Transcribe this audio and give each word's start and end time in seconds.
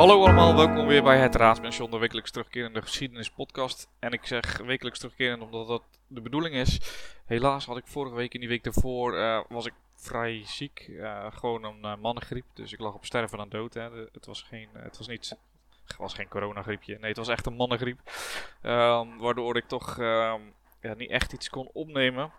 Hallo 0.00 0.24
allemaal, 0.24 0.56
welkom 0.56 0.86
weer 0.86 1.02
bij 1.02 1.18
het 1.18 1.34
Raadspension, 1.34 1.90
de 1.90 1.98
wekelijks 1.98 2.30
terugkerende 2.30 2.82
geschiedenis 2.82 3.30
podcast. 3.30 3.88
En 3.98 4.12
ik 4.12 4.26
zeg 4.26 4.58
wekelijks 4.58 4.98
terugkerend 4.98 5.42
omdat 5.42 5.66
dat 5.66 5.82
de 6.06 6.20
bedoeling 6.20 6.54
is. 6.54 6.80
Helaas 7.24 7.66
had 7.66 7.76
ik 7.76 7.86
vorige 7.86 8.14
week 8.14 8.34
en 8.34 8.40
die 8.40 8.48
week 8.48 8.64
daarvoor 8.64 9.16
eh, 9.16 9.40
was 9.48 9.66
ik 9.66 9.72
vrij 9.96 10.42
ziek. 10.44 10.86
Uh, 10.88 11.26
gewoon 11.30 11.64
een 11.64 11.78
uh, 11.82 11.96
mannengriep, 11.96 12.44
dus 12.54 12.72
ik 12.72 12.80
lag 12.80 12.94
op 12.94 13.04
sterven 13.04 13.38
aan 13.40 13.48
dood. 13.48 13.74
Hè. 13.74 13.90
Het 14.12 14.26
was 14.26 14.42
geen, 14.42 14.68
het 14.72 14.98
was 14.98 15.06
niet, 15.06 15.36
was 15.98 16.14
geen 16.14 16.28
coronagriepje, 16.28 16.98
nee 16.98 17.08
het 17.08 17.18
was 17.18 17.28
echt 17.28 17.46
een 17.46 17.56
mannengriep. 17.56 18.00
Um, 18.62 19.18
waardoor 19.18 19.56
ik 19.56 19.68
toch 19.68 19.98
um, 19.98 20.54
ja, 20.80 20.94
niet 20.94 21.10
echt 21.10 21.32
iets 21.32 21.50
kon 21.50 21.70
opnemen. 21.72 22.32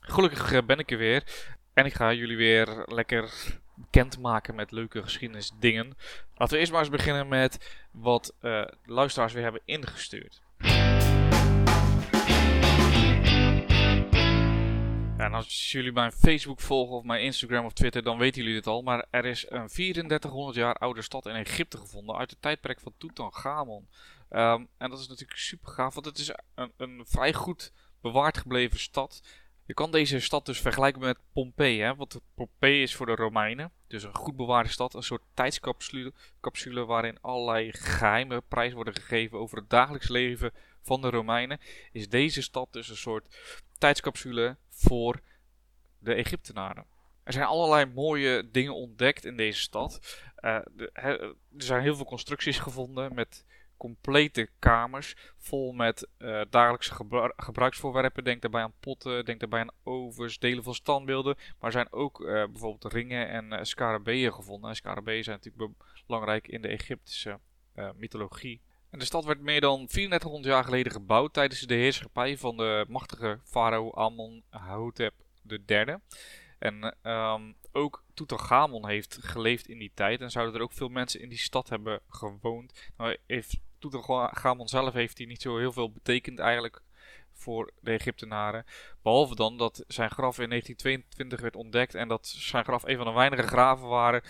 Gelukkig 0.00 0.66
ben 0.66 0.78
ik 0.78 0.90
er 0.90 0.98
weer. 0.98 1.50
En 1.74 1.84
ik 1.84 1.94
ga 1.94 2.12
jullie 2.12 2.36
weer 2.36 2.82
lekker 2.86 3.54
bekendmaken 3.76 4.54
met 4.54 4.70
leuke 4.70 5.02
geschiedenisdingen. 5.02 5.96
Laten 6.34 6.54
we 6.54 6.60
eerst 6.60 6.72
maar 6.72 6.80
eens 6.80 6.90
beginnen 6.90 7.28
met 7.28 7.78
wat 7.90 8.34
uh, 8.42 8.64
luisteraars 8.84 9.32
weer 9.32 9.42
hebben 9.42 9.62
ingestuurd. 9.64 10.42
En 15.16 15.34
als 15.34 15.72
jullie 15.72 15.92
mijn 15.92 16.12
Facebook 16.12 16.60
volgen 16.60 16.96
of 16.96 17.04
mijn 17.04 17.22
Instagram 17.22 17.64
of 17.64 17.72
Twitter, 17.72 18.02
dan 18.02 18.18
weten 18.18 18.42
jullie 18.42 18.56
dit 18.56 18.66
al. 18.66 18.82
Maar 18.82 19.06
er 19.10 19.24
is 19.24 19.46
een 19.48 19.66
3400 19.66 20.56
jaar 20.56 20.74
oude 20.74 21.02
stad 21.02 21.26
in 21.26 21.34
Egypte 21.34 21.78
gevonden 21.78 22.16
uit 22.16 22.30
het 22.30 22.42
tijdperk 22.42 22.80
van 22.80 22.94
Tutankhamon. 22.98 23.88
Um, 24.30 24.68
en 24.78 24.90
dat 24.90 24.98
is 24.98 25.08
natuurlijk 25.08 25.38
super 25.38 25.68
gaaf, 25.68 25.94
want 25.94 26.06
het 26.06 26.18
is 26.18 26.32
een, 26.54 26.72
een 26.76 27.04
vrij 27.06 27.32
goed 27.32 27.72
bewaard 28.00 28.38
gebleven 28.38 28.78
stad. 28.78 29.22
Je 29.66 29.74
kan 29.74 29.90
deze 29.90 30.20
stad 30.20 30.46
dus 30.46 30.60
vergelijken 30.60 31.00
met 31.00 31.18
Pompeii. 31.32 31.80
Hè? 31.80 31.94
Want 31.94 32.20
Pompeii 32.34 32.82
is 32.82 32.94
voor 32.94 33.06
de 33.06 33.14
Romeinen, 33.14 33.72
dus 33.86 34.02
een 34.02 34.14
goed 34.14 34.36
bewaarde 34.36 34.68
stad, 34.68 34.94
een 34.94 35.02
soort 35.02 35.22
tijdscapsule 35.34 36.12
capsule 36.40 36.84
waarin 36.84 37.18
allerlei 37.20 37.72
geheime 37.72 38.42
prijzen 38.48 38.74
worden 38.74 38.94
gegeven 38.94 39.38
over 39.38 39.58
het 39.58 39.70
dagelijks 39.70 40.08
leven 40.08 40.52
van 40.82 41.00
de 41.00 41.10
Romeinen. 41.10 41.60
Is 41.92 42.08
deze 42.08 42.42
stad 42.42 42.72
dus 42.72 42.88
een 42.88 42.96
soort 42.96 43.36
tijdscapsule 43.78 44.56
voor 44.68 45.20
de 45.98 46.14
Egyptenaren. 46.14 46.84
Er 47.22 47.32
zijn 47.32 47.44
allerlei 47.44 47.84
mooie 47.84 48.50
dingen 48.50 48.74
ontdekt 48.74 49.24
in 49.24 49.36
deze 49.36 49.60
stad. 49.60 50.22
He, 50.36 51.18
er 51.18 51.34
zijn 51.56 51.82
heel 51.82 51.96
veel 51.96 52.04
constructies 52.04 52.58
gevonden 52.58 53.14
met 53.14 53.44
complete 53.76 54.48
kamers 54.58 55.16
vol 55.38 55.72
met 55.72 56.08
uh, 56.18 56.40
dagelijkse 56.50 56.94
gebru 56.94 57.32
gebruiksvoorwerpen. 57.36 58.24
Denk 58.24 58.42
daarbij 58.42 58.62
aan 58.62 58.72
potten, 58.80 59.24
denk 59.24 59.40
daarbij 59.40 59.60
aan 59.60 59.74
ovens, 59.84 60.38
delen 60.38 60.64
van 60.64 60.74
standbeelden. 60.74 61.36
Maar 61.60 61.72
zijn 61.72 61.92
ook 61.92 62.20
uh, 62.20 62.26
bijvoorbeeld 62.26 62.92
ringen 62.92 63.28
en 63.28 63.52
uh, 63.52 63.58
scarabeeën 63.62 64.32
gevonden. 64.32 64.70
En 64.70 64.76
scarabeeën 64.76 65.24
zijn 65.24 65.36
natuurlijk 65.44 65.72
belangrijk 66.06 66.48
in 66.48 66.62
de 66.62 66.68
Egyptische 66.68 67.38
mythologie. 67.96 68.60
En 68.90 68.98
de 68.98 69.04
stad 69.04 69.24
werd 69.24 69.40
meer 69.40 69.60
dan 69.60 69.86
3400 69.86 70.52
jaar 70.52 70.64
geleden 70.64 70.92
gebouwd 70.92 71.32
tijdens 71.32 71.60
de 71.60 71.74
heerschappij 71.74 72.38
van 72.38 72.56
de 72.56 72.84
machtige 72.88 73.40
farao 73.44 73.92
Amon-Hotep 73.92 75.14
III. 75.66 75.96
En 76.58 76.94
um, 77.02 77.56
ook 77.76 78.04
Tutankhamon 78.14 78.88
heeft 78.88 79.18
geleefd 79.20 79.68
in 79.68 79.78
die 79.78 79.92
tijd 79.94 80.20
en 80.20 80.30
zouden 80.30 80.54
er 80.54 80.60
ook 80.60 80.72
veel 80.72 80.88
mensen 80.88 81.20
in 81.20 81.28
die 81.28 81.38
stad 81.38 81.68
hebben 81.68 82.00
gewoond. 82.08 82.90
Nou 82.96 83.16
heeft 83.26 83.58
zelf 84.64 84.92
heeft 84.92 85.18
hij 85.18 85.26
niet 85.26 85.42
zo 85.42 85.58
heel 85.58 85.72
veel 85.72 85.90
betekend 85.90 86.38
eigenlijk 86.38 86.82
voor 87.32 87.72
de 87.80 87.90
Egyptenaren. 87.90 88.64
Behalve 89.02 89.34
dan 89.34 89.58
dat 89.58 89.84
zijn 89.86 90.10
graf 90.10 90.38
in 90.38 90.48
1922 90.48 91.40
werd 91.40 91.56
ontdekt 91.56 91.94
en 91.94 92.08
dat 92.08 92.26
zijn 92.26 92.64
graf 92.64 92.82
een 92.82 92.96
van 92.96 93.06
de 93.06 93.12
weinige 93.12 93.42
graven 93.42 93.88
waren 93.88 94.22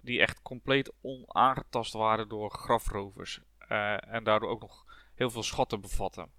die 0.00 0.20
echt 0.20 0.42
compleet 0.42 0.92
onaangetast 1.00 1.92
waren 1.92 2.28
door 2.28 2.50
grafrovers. 2.50 3.40
Uh, 3.68 4.12
en 4.14 4.24
daardoor 4.24 4.48
ook 4.48 4.60
nog 4.60 4.84
heel 5.14 5.30
veel 5.30 5.42
schatten 5.42 5.80
bevatten. 5.80 6.30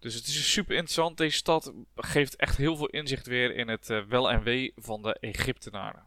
Dus 0.00 0.14
het 0.14 0.26
is 0.26 0.52
super 0.52 0.74
interessant. 0.74 1.16
Deze 1.16 1.36
stad 1.36 1.72
geeft 1.94 2.36
echt 2.36 2.56
heel 2.56 2.76
veel 2.76 2.86
inzicht 2.86 3.26
weer 3.26 3.54
in 3.54 3.68
het 3.68 3.90
uh, 3.90 4.04
wel 4.04 4.30
en 4.30 4.42
wee 4.42 4.72
van 4.76 5.02
de 5.02 5.14
Egyptenaren. 5.14 6.06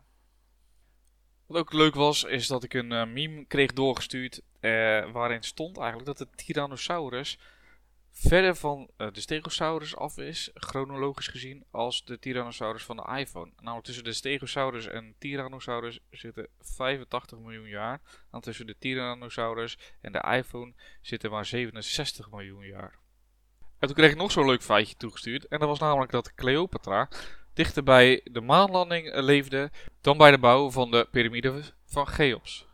Wat 1.45 1.57
ook 1.57 1.73
leuk 1.73 1.95
was, 1.95 2.23
is 2.23 2.47
dat 2.47 2.63
ik 2.63 2.73
een 2.73 2.91
uh, 2.91 3.05
meme 3.05 3.45
kreeg 3.45 3.73
doorgestuurd. 3.73 4.41
Uh, 4.61 5.11
waarin 5.11 5.43
stond 5.43 5.77
eigenlijk 5.77 6.05
dat 6.05 6.17
de 6.17 6.43
Tyrannosaurus 6.43 7.37
verder 8.11 8.55
van 8.55 8.89
de 8.95 9.19
Stegosaurus 9.19 9.95
af 9.95 10.17
is, 10.17 10.51
chronologisch 10.53 11.27
gezien, 11.27 11.65
als 11.71 12.05
de 12.05 12.19
Tyrannosaurus 12.19 12.83
van 12.83 12.95
de 12.95 13.17
iPhone. 13.17 13.51
Namelijk 13.59 13.85
tussen 13.85 14.03
de 14.03 14.13
Stegosaurus 14.13 14.87
en 14.87 15.15
Tyrannosaurus 15.17 15.99
zitten 16.09 16.47
85 16.59 17.39
miljoen 17.39 17.67
jaar. 17.67 18.01
En 18.31 18.41
tussen 18.41 18.65
de 18.65 18.77
Tyrannosaurus 18.79 19.77
en 20.01 20.11
de 20.11 20.23
iPhone 20.31 20.73
zitten 21.01 21.31
maar 21.31 21.45
67 21.45 22.29
miljoen 22.29 22.65
jaar. 22.65 23.01
En 23.83 23.89
toen 23.89 23.97
kreeg 23.97 24.11
ik 24.11 24.17
nog 24.17 24.31
zo'n 24.31 24.45
leuk 24.45 24.63
feitje 24.63 24.95
toegestuurd. 24.95 25.47
En 25.47 25.59
dat 25.59 25.67
was 25.67 25.79
namelijk 25.79 26.11
dat 26.11 26.33
Cleopatra 26.33 27.09
dichter 27.53 27.83
bij 27.83 28.21
de 28.23 28.41
maanlanding 28.41 29.15
leefde 29.15 29.71
dan 30.01 30.17
bij 30.17 30.31
de 30.31 30.37
bouw 30.37 30.71
van 30.71 30.91
de 30.91 31.07
piramide 31.11 31.61
van 31.85 32.07
Cheops. 32.07 32.67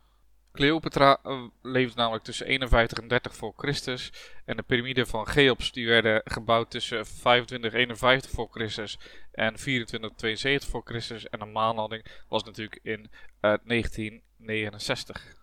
Cleopatra 0.52 1.20
leefde 1.62 1.96
namelijk 1.96 2.24
tussen 2.24 2.46
51 2.46 2.98
en 2.98 3.08
30 3.08 3.36
voor 3.36 3.54
Christus. 3.58 4.12
En 4.46 4.56
de 4.56 4.64
piramide 4.64 5.06
van 5.06 5.28
Cheops 5.28 5.72
die 5.72 5.88
werden 5.88 6.22
gebouwd 6.26 6.72
tussen 6.72 7.06
25 7.06 7.74
en 7.74 7.80
51 7.80 8.32
voor 8.32 8.48
Christus 8.52 9.00
en 9.32 9.60
24 9.60 10.12
72 10.16 10.70
voor 10.70 10.82
Christus. 10.86 11.30
En 11.30 11.40
de 11.40 11.46
maanlanding 11.46 12.06
was 12.28 12.44
natuurlijk 12.44 12.80
in 12.84 13.00
uh, 13.00 13.08
1969. 13.42 15.36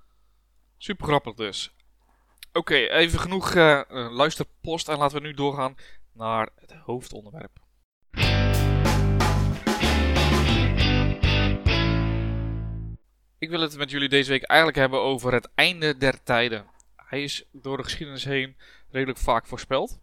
Super 0.79 1.07
grappig 1.07 1.35
dus. 1.35 1.75
Oké, 2.57 2.75
even 2.75 3.21
genoeg 3.21 3.55
uh, 3.55 3.81
luisterpost 3.89 4.89
en 4.89 4.99
laten 4.99 5.21
we 5.21 5.27
nu 5.27 5.35
doorgaan 5.35 5.77
naar 6.13 6.49
het 6.55 6.73
hoofdonderwerp. 6.73 7.53
Ik 13.39 13.51
wil 13.51 13.61
het 13.61 13.77
met 13.77 13.91
jullie 13.91 14.09
deze 14.09 14.31
week 14.31 14.43
eigenlijk 14.43 14.79
hebben 14.79 15.01
over 15.01 15.33
het 15.33 15.49
einde 15.55 15.97
der 15.97 16.23
tijden. 16.23 16.67
Hij 16.97 17.23
is 17.23 17.45
door 17.53 17.77
de 17.77 17.83
geschiedenis 17.83 18.25
heen 18.25 18.57
redelijk 18.91 19.19
vaak 19.19 19.47
voorspeld. 19.47 20.01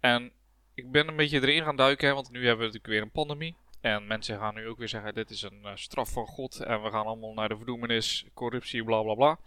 En 0.00 0.32
ik 0.74 0.90
ben 0.90 1.08
een 1.08 1.16
beetje 1.16 1.40
erin 1.40 1.64
gaan 1.64 1.76
duiken, 1.76 2.14
want 2.14 2.30
nu 2.30 2.38
hebben 2.38 2.66
we 2.66 2.72
natuurlijk 2.72 2.92
weer 2.92 3.02
een 3.02 3.10
pandemie. 3.10 3.56
En 3.80 4.06
mensen 4.06 4.38
gaan 4.38 4.54
nu 4.54 4.68
ook 4.68 4.78
weer 4.78 4.88
zeggen: 4.88 5.14
dit 5.14 5.30
is 5.30 5.42
een 5.42 5.60
uh, 5.64 5.70
straf 5.74 6.12
van 6.12 6.26
God. 6.26 6.60
En 6.60 6.82
we 6.82 6.90
gaan 6.90 7.06
allemaal 7.06 7.34
naar 7.34 7.48
de 7.48 7.56
verdoemenis, 7.56 8.26
corruptie, 8.34 8.84
bla 8.84 9.02
bla 9.02 9.14
bla. 9.14 9.38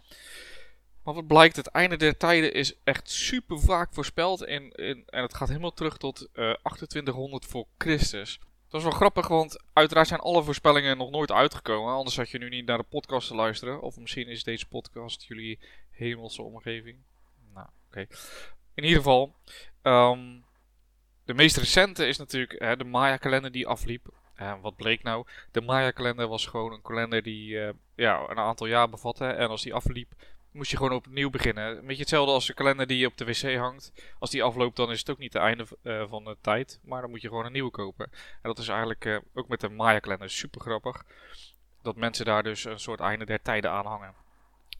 Maar 1.06 1.14
wat 1.14 1.26
blijkt, 1.26 1.56
het 1.56 1.66
einde 1.66 1.96
der 1.96 2.16
tijden 2.16 2.52
is 2.52 2.74
echt 2.84 3.10
super 3.10 3.60
vaak 3.60 3.88
voorspeld. 3.92 4.44
In, 4.44 4.70
in, 4.70 5.02
en 5.06 5.22
het 5.22 5.34
gaat 5.34 5.48
helemaal 5.48 5.72
terug 5.72 5.96
tot 5.96 6.28
uh, 6.34 6.52
2800 6.52 7.44
voor 7.44 7.66
Christus. 7.78 8.40
Dat 8.68 8.80
is 8.80 8.86
wel 8.86 8.96
grappig, 8.96 9.28
want 9.28 9.62
uiteraard 9.72 10.08
zijn 10.08 10.20
alle 10.20 10.42
voorspellingen 10.42 10.96
nog 10.96 11.10
nooit 11.10 11.32
uitgekomen. 11.32 11.94
Anders 11.94 12.16
had 12.16 12.30
je 12.30 12.38
nu 12.38 12.48
niet 12.48 12.66
naar 12.66 12.78
de 12.78 12.84
podcast 12.84 13.28
te 13.28 13.34
luisteren. 13.34 13.80
Of 13.80 13.96
misschien 13.96 14.28
is 14.28 14.44
deze 14.44 14.66
podcast 14.66 15.24
jullie 15.24 15.58
hemelse 15.90 16.42
omgeving. 16.42 16.98
Nou, 17.54 17.66
oké. 17.86 18.06
In 18.74 18.84
ieder 18.84 18.98
geval, 18.98 19.34
um, 19.82 20.44
de 21.24 21.34
meest 21.34 21.56
recente 21.56 22.06
is 22.06 22.18
natuurlijk 22.18 22.60
hè, 22.60 22.76
de 22.76 22.84
Maya-kalender 22.84 23.52
die 23.52 23.66
afliep. 23.66 24.08
En 24.34 24.60
wat 24.60 24.76
bleek 24.76 25.02
nou? 25.02 25.26
De 25.52 25.60
Maya-kalender 25.60 26.28
was 26.28 26.46
gewoon 26.46 26.72
een 26.72 26.82
kalender 26.82 27.22
die 27.22 27.50
uh, 27.50 27.68
ja, 27.94 28.28
een 28.28 28.38
aantal 28.38 28.66
jaar 28.66 28.88
bevatte. 28.88 29.26
En 29.26 29.48
als 29.48 29.62
die 29.62 29.74
afliep, 29.74 30.12
moest 30.56 30.70
je 30.70 30.76
gewoon 30.76 30.92
opnieuw 30.92 31.30
beginnen. 31.30 31.78
Een 31.78 31.86
beetje 31.86 32.00
hetzelfde 32.00 32.32
als 32.32 32.46
de 32.46 32.54
kalender 32.54 32.86
die 32.86 33.06
op 33.06 33.16
de 33.16 33.24
wc 33.24 33.56
hangt. 33.56 33.92
Als 34.18 34.30
die 34.30 34.42
afloopt, 34.42 34.76
dan 34.76 34.90
is 34.90 34.98
het 34.98 35.10
ook 35.10 35.18
niet 35.18 35.32
het 35.32 35.42
einde 35.42 35.66
uh, 35.82 36.08
van 36.08 36.24
de 36.24 36.36
tijd. 36.40 36.80
Maar 36.84 37.00
dan 37.00 37.10
moet 37.10 37.22
je 37.22 37.28
gewoon 37.28 37.44
een 37.46 37.52
nieuwe 37.52 37.70
kopen. 37.70 38.10
En 38.12 38.40
dat 38.42 38.58
is 38.58 38.68
eigenlijk 38.68 39.04
uh, 39.04 39.18
ook 39.34 39.48
met 39.48 39.60
de 39.60 39.68
Maya-kalender 39.68 40.30
super 40.30 40.60
grappig. 40.60 41.04
Dat 41.82 41.96
mensen 41.96 42.24
daar 42.24 42.42
dus 42.42 42.64
een 42.64 42.80
soort 42.80 43.00
einde 43.00 43.24
der 43.24 43.42
tijden 43.42 43.70
aan 43.70 43.86
hangen. 43.86 44.14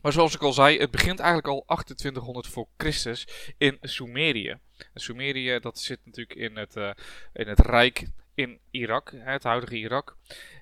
Maar 0.02 0.12
zoals 0.12 0.34
ik 0.34 0.42
al 0.42 0.52
zei, 0.52 0.78
het 0.78 0.90
begint 0.90 1.18
eigenlijk 1.18 1.48
al 1.48 1.64
2800 1.64 2.46
voor 2.46 2.66
Christus 2.76 3.52
in 3.58 3.78
Sumerië. 3.80 4.58
En 4.92 5.00
Sumerië, 5.00 5.58
dat 5.60 5.78
zit 5.78 5.98
natuurlijk 6.04 6.38
in 6.38 6.56
het, 6.56 6.76
uh, 6.76 6.90
in 7.32 7.48
het 7.48 7.60
Rijk 7.60 8.06
in 8.34 8.58
Irak, 8.70 9.12
het 9.14 9.42
huidige 9.42 9.76
Irak. 9.76 10.16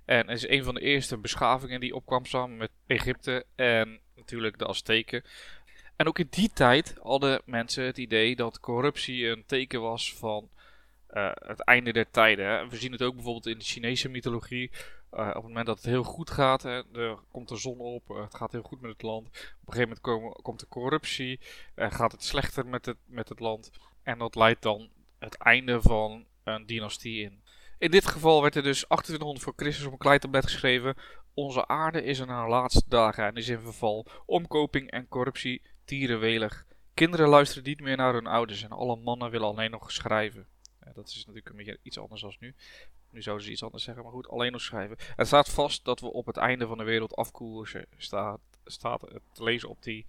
En 0.04 0.28
is 0.28 0.48
een 0.48 0.64
van 0.64 0.74
de 0.74 0.80
eerste 0.80 1.18
beschavingen 1.18 1.80
die 1.80 1.94
opkwam 1.94 2.24
samen 2.24 2.56
met 2.56 2.70
Egypte 2.86 3.44
en 3.54 4.00
natuurlijk 4.16 4.58
de 4.58 4.66
Azteken. 4.66 5.24
En 5.96 6.06
ook 6.06 6.18
in 6.18 6.28
die 6.30 6.50
tijd 6.52 6.94
hadden 7.02 7.42
mensen 7.44 7.84
het 7.84 7.98
idee 7.98 8.36
dat 8.36 8.60
corruptie 8.60 9.28
een 9.28 9.44
teken 9.46 9.80
was 9.80 10.14
van 10.14 10.48
uh, 11.10 11.30
het 11.34 11.60
einde 11.60 11.92
der 11.92 12.10
tijden. 12.10 12.68
We 12.68 12.76
zien 12.76 12.92
het 12.92 13.02
ook 13.02 13.14
bijvoorbeeld 13.14 13.46
in 13.46 13.58
de 13.58 13.64
Chinese 13.64 14.08
mythologie. 14.08 14.70
Uh, 15.12 15.28
op 15.28 15.34
het 15.34 15.42
moment 15.42 15.66
dat 15.66 15.76
het 15.76 15.86
heel 15.86 16.02
goed 16.02 16.30
gaat, 16.30 16.62
hè, 16.62 16.82
er 16.92 17.18
komt 17.30 17.48
de 17.48 17.56
zon 17.56 17.78
op, 17.78 18.10
uh, 18.10 18.22
het 18.22 18.34
gaat 18.34 18.52
heel 18.52 18.62
goed 18.62 18.80
met 18.80 18.90
het 18.90 19.02
land. 19.02 19.26
Op 19.26 19.68
een 19.68 19.72
gegeven 19.72 19.98
moment 20.02 20.42
komt 20.42 20.60
de 20.60 20.68
corruptie, 20.68 21.40
gaat 21.76 22.12
het 22.12 22.24
slechter 22.24 22.66
met 22.66 22.86
het, 22.86 22.96
met 23.04 23.28
het 23.28 23.40
land. 23.40 23.70
En 24.02 24.18
dat 24.18 24.34
leidt 24.34 24.62
dan 24.62 24.88
het 25.18 25.36
einde 25.36 25.82
van 25.82 26.26
een 26.44 26.66
dynastie 26.66 27.22
in. 27.22 27.42
In 27.78 27.90
dit 27.90 28.06
geval 28.06 28.42
werd 28.42 28.54
er 28.54 28.62
dus 28.62 28.78
2800 28.78 29.44
voor 29.44 29.52
Christus 29.56 29.86
op 29.86 29.92
een 29.92 29.98
kleitablet 29.98 30.44
geschreven 30.44 30.94
Onze 31.34 31.66
aarde 31.66 32.02
is 32.02 32.18
in 32.18 32.28
haar 32.28 32.48
laatste 32.48 32.82
dagen 32.88 33.24
en 33.24 33.34
is 33.34 33.48
in 33.48 33.60
verval. 33.60 34.06
Omkoping 34.26 34.90
en 34.90 35.08
corruptie 35.08 35.62
tieren 35.84 36.18
welig. 36.18 36.66
Kinderen 36.94 37.28
luisteren 37.28 37.64
niet 37.64 37.80
meer 37.80 37.96
naar 37.96 38.12
hun 38.12 38.26
ouders 38.26 38.62
en 38.62 38.70
alle 38.70 38.96
mannen 38.96 39.30
willen 39.30 39.48
alleen 39.48 39.70
nog 39.70 39.92
schrijven. 39.92 40.46
Ja, 40.84 40.92
dat 40.92 41.08
is 41.08 41.16
natuurlijk 41.16 41.48
een 41.48 41.56
beetje 41.56 41.78
iets 41.82 41.98
anders 41.98 42.20
dan 42.20 42.36
nu. 42.38 42.54
Nu 43.10 43.22
zouden 43.22 43.46
ze 43.46 43.52
iets 43.52 43.62
anders 43.62 43.84
zeggen, 43.84 44.02
maar 44.02 44.12
goed, 44.12 44.28
alleen 44.28 44.52
nog 44.52 44.60
schrijven. 44.60 44.96
Er 45.16 45.26
staat 45.26 45.48
vast 45.48 45.84
dat 45.84 46.00
we 46.00 46.12
op 46.12 46.26
het 46.26 46.36
einde 46.36 46.66
van 46.66 46.78
de 46.78 46.84
wereld 46.84 47.16
afkoersen, 47.16 47.86
staat, 47.96 48.40
staat 48.64 49.00
te 49.32 49.44
lezen 49.44 49.68
op 49.68 49.82
die, 49.82 50.06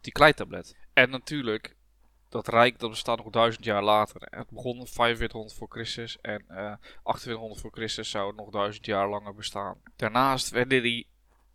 die 0.00 0.12
kleitablet. 0.12 0.76
En 0.92 1.10
natuurlijk, 1.10 1.76
dat 2.36 2.48
rijk 2.48 2.78
dat 2.78 2.90
bestaat 2.90 3.16
nog 3.18 3.30
duizend 3.30 3.64
jaar 3.64 3.82
later. 3.82 4.22
Het 4.30 4.50
begon 4.50 4.86
4500 4.86 5.54
voor 5.54 5.68
Christus 5.70 6.18
en 6.20 6.44
uh, 6.50 6.56
eh, 6.56 6.78
2800 7.02 7.60
voor 7.60 7.70
Christus 7.72 8.10
zou 8.10 8.26
het 8.26 8.36
nog 8.36 8.50
duizend 8.50 8.86
jaar 8.86 9.08
langer 9.08 9.34
bestaan. 9.34 9.80
Daarnaast 9.96 10.50
werden 10.50 10.82
die 10.82 11.06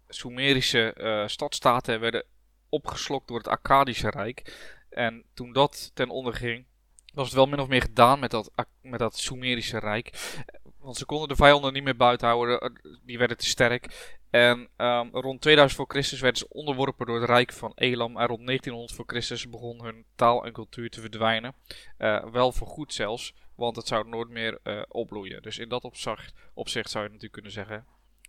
Sumerische 0.07 0.95
uh, 0.97 1.27
stadstaten 1.27 1.99
werden 1.99 2.25
opgeslokt 2.69 3.27
door 3.27 3.37
het 3.37 3.47
Akkadische 3.47 4.09
Rijk. 4.09 4.55
En 4.89 5.25
toen 5.33 5.53
dat 5.53 5.91
ten 5.93 6.09
onder 6.09 6.33
ging, 6.33 6.65
was 7.13 7.25
het 7.25 7.35
wel 7.35 7.45
min 7.45 7.59
of 7.59 7.67
meer 7.67 7.81
gedaan 7.81 8.19
met 8.19 8.31
dat, 8.31 8.51
met 8.81 8.99
dat 8.99 9.17
Sumerische 9.17 9.79
Rijk. 9.79 10.33
Want 10.79 10.97
ze 10.97 11.05
konden 11.05 11.27
de 11.27 11.35
vijanden 11.35 11.73
niet 11.73 11.83
meer 11.83 11.95
buiten 11.95 12.27
houden, 12.27 12.59
eh, 12.59 12.69
die 13.03 13.17
werden 13.17 13.37
te 13.37 13.45
sterk. 13.45 14.17
En 14.31 14.69
um, 14.77 15.09
rond 15.11 15.41
2000 15.41 15.79
voor 15.79 15.89
Christus 15.89 16.19
werden 16.19 16.39
ze 16.39 16.49
onderworpen 16.49 17.05
door 17.05 17.19
het 17.21 17.29
Rijk 17.29 17.53
van 17.53 17.71
Elam. 17.75 18.17
En 18.17 18.27
rond 18.27 18.45
1900 18.45 18.95
voor 18.95 19.05
Christus 19.07 19.49
begon 19.49 19.83
hun 19.83 20.05
taal 20.15 20.45
en 20.45 20.53
cultuur 20.53 20.89
te 20.89 21.01
verdwijnen. 21.01 21.55
Uh, 21.97 22.25
wel 22.31 22.51
voor 22.51 22.67
goed 22.67 22.93
zelfs, 22.93 23.33
want 23.55 23.75
het 23.75 23.87
zou 23.87 24.07
nooit 24.07 24.29
meer 24.29 24.59
uh, 24.63 24.81
opbloeien. 24.87 25.41
Dus 25.41 25.57
in 25.57 25.69
dat 25.69 25.83
opzicht, 25.83 26.33
opzicht 26.53 26.89
zou 26.89 27.03
je 27.03 27.09
natuurlijk 27.09 27.33
kunnen 27.33 27.51
zeggen, 27.51 27.85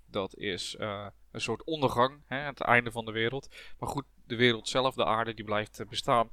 dat 0.07 0.37
is 0.37 0.77
uh, 0.79 1.07
een 1.33 1.41
soort 1.41 1.65
ondergang, 1.65 2.23
hè, 2.27 2.37
het 2.37 2.61
einde 2.61 2.91
van 2.91 3.05
de 3.05 3.13
wereld. 3.13 3.49
Maar 3.79 3.89
goed, 3.89 4.05
de 4.27 4.37
wereld 4.37 4.69
zelf, 4.69 4.95
de 4.95 5.05
aarde, 5.05 5.35
die 5.35 5.45
blijft 5.45 5.85
bestaan. 5.89 6.29